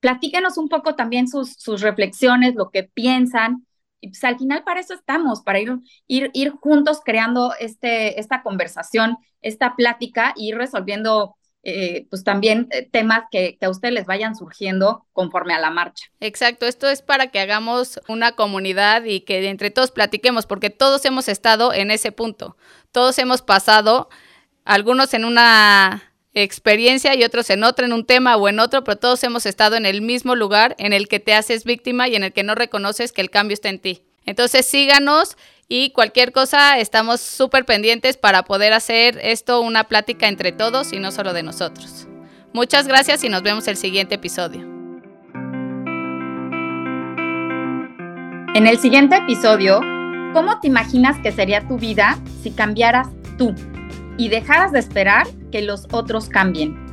platíquenos 0.00 0.58
un 0.58 0.68
poco 0.68 0.96
también 0.96 1.28
sus, 1.28 1.52
sus 1.52 1.82
reflexiones, 1.82 2.54
lo 2.54 2.70
que 2.70 2.84
piensan. 2.84 3.66
Y 4.00 4.08
pues 4.08 4.24
al 4.24 4.38
final 4.38 4.64
para 4.64 4.80
eso 4.80 4.94
estamos, 4.94 5.42
para 5.42 5.60
ir, 5.60 5.72
ir, 6.06 6.30
ir 6.32 6.50
juntos 6.50 7.00
creando 7.04 7.52
este, 7.58 8.18
esta 8.18 8.42
conversación, 8.42 9.18
esta 9.42 9.76
plática 9.76 10.32
y 10.36 10.48
ir 10.48 10.56
resolviendo 10.56 11.36
eh, 11.62 12.06
pues 12.08 12.24
también 12.24 12.68
eh, 12.70 12.88
temas 12.90 13.24
que, 13.30 13.58
que, 13.58 13.66
a 13.66 13.70
ustedes 13.70 13.92
les 13.92 14.06
vayan 14.06 14.34
surgiendo 14.34 15.04
conforme 15.12 15.52
a 15.52 15.60
la 15.60 15.70
marcha. 15.70 16.06
Exacto, 16.18 16.64
esto 16.64 16.88
es 16.88 17.02
para 17.02 17.26
que 17.26 17.38
hagamos 17.38 18.00
una 18.08 18.32
comunidad 18.32 19.04
y 19.04 19.20
que 19.20 19.46
entre 19.46 19.70
todos 19.70 19.90
platiquemos, 19.90 20.46
porque 20.46 20.70
todos 20.70 21.04
hemos 21.04 21.28
estado 21.28 21.74
en 21.74 21.90
ese 21.90 22.12
punto, 22.12 22.56
todos 22.92 23.18
hemos 23.18 23.42
pasado, 23.42 24.08
algunos 24.64 25.12
en 25.12 25.26
una 25.26 26.09
experiencia 26.34 27.14
y 27.14 27.24
otros 27.24 27.50
en 27.50 27.64
otro, 27.64 27.86
en 27.86 27.92
un 27.92 28.04
tema 28.04 28.36
o 28.36 28.48
en 28.48 28.60
otro, 28.60 28.84
pero 28.84 28.96
todos 28.96 29.22
hemos 29.24 29.46
estado 29.46 29.76
en 29.76 29.86
el 29.86 30.02
mismo 30.02 30.34
lugar 30.36 30.76
en 30.78 30.92
el 30.92 31.08
que 31.08 31.20
te 31.20 31.34
haces 31.34 31.64
víctima 31.64 32.08
y 32.08 32.16
en 32.16 32.24
el 32.24 32.32
que 32.32 32.42
no 32.42 32.54
reconoces 32.54 33.12
que 33.12 33.20
el 33.20 33.30
cambio 33.30 33.54
está 33.54 33.68
en 33.68 33.80
ti. 33.80 34.02
Entonces 34.26 34.66
síganos 34.66 35.36
y 35.68 35.90
cualquier 35.90 36.32
cosa 36.32 36.78
estamos 36.78 37.20
súper 37.20 37.64
pendientes 37.64 38.16
para 38.16 38.44
poder 38.44 38.72
hacer 38.72 39.18
esto 39.22 39.60
una 39.60 39.84
plática 39.84 40.28
entre 40.28 40.52
todos 40.52 40.92
y 40.92 40.98
no 40.98 41.10
solo 41.10 41.32
de 41.32 41.42
nosotros. 41.42 42.06
Muchas 42.52 42.86
gracias 42.86 43.24
y 43.24 43.28
nos 43.28 43.42
vemos 43.42 43.66
el 43.68 43.76
siguiente 43.76 44.16
episodio. 44.16 44.60
En 48.54 48.66
el 48.66 48.78
siguiente 48.78 49.16
episodio, 49.16 49.80
¿cómo 50.32 50.58
te 50.60 50.66
imaginas 50.66 51.18
que 51.22 51.30
sería 51.32 51.66
tu 51.66 51.78
vida 51.78 52.18
si 52.42 52.50
cambiaras 52.50 53.08
tú? 53.38 53.54
y 54.20 54.28
dejaras 54.28 54.70
de 54.70 54.78
esperar 54.78 55.26
que 55.50 55.62
los 55.62 55.86
otros 55.90 56.28
cambien. 56.28 56.90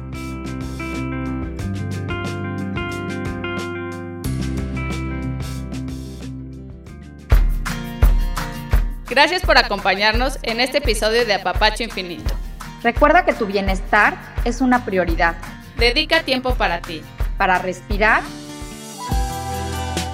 Gracias 9.10 9.42
por 9.42 9.58
acompañarnos 9.58 10.38
en 10.44 10.60
este 10.60 10.78
episodio 10.78 11.26
de 11.26 11.34
Apapacho 11.34 11.82
Infinito. 11.82 12.36
Recuerda 12.84 13.26
que 13.26 13.34
tu 13.34 13.48
bienestar 13.48 14.16
es 14.46 14.62
una 14.62 14.86
prioridad. 14.86 15.36
Dedica 15.78 16.22
tiempo 16.24 16.54
para 16.56 16.82
ti. 16.82 17.02
Para 17.38 17.58
respirar. 17.58 18.22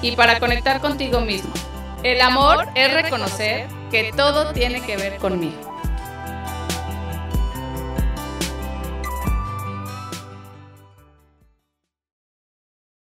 Y 0.00 0.12
para 0.16 0.40
conectar 0.40 0.80
contigo 0.80 1.20
mismo. 1.20 1.52
El 2.02 2.20
amor 2.20 2.66
es 2.74 2.94
reconocer 2.94 3.66
que 3.90 4.12
todo 4.16 4.52
tiene 4.52 4.80
que 4.80 4.96
ver 4.96 5.16
conmigo. 5.16 5.73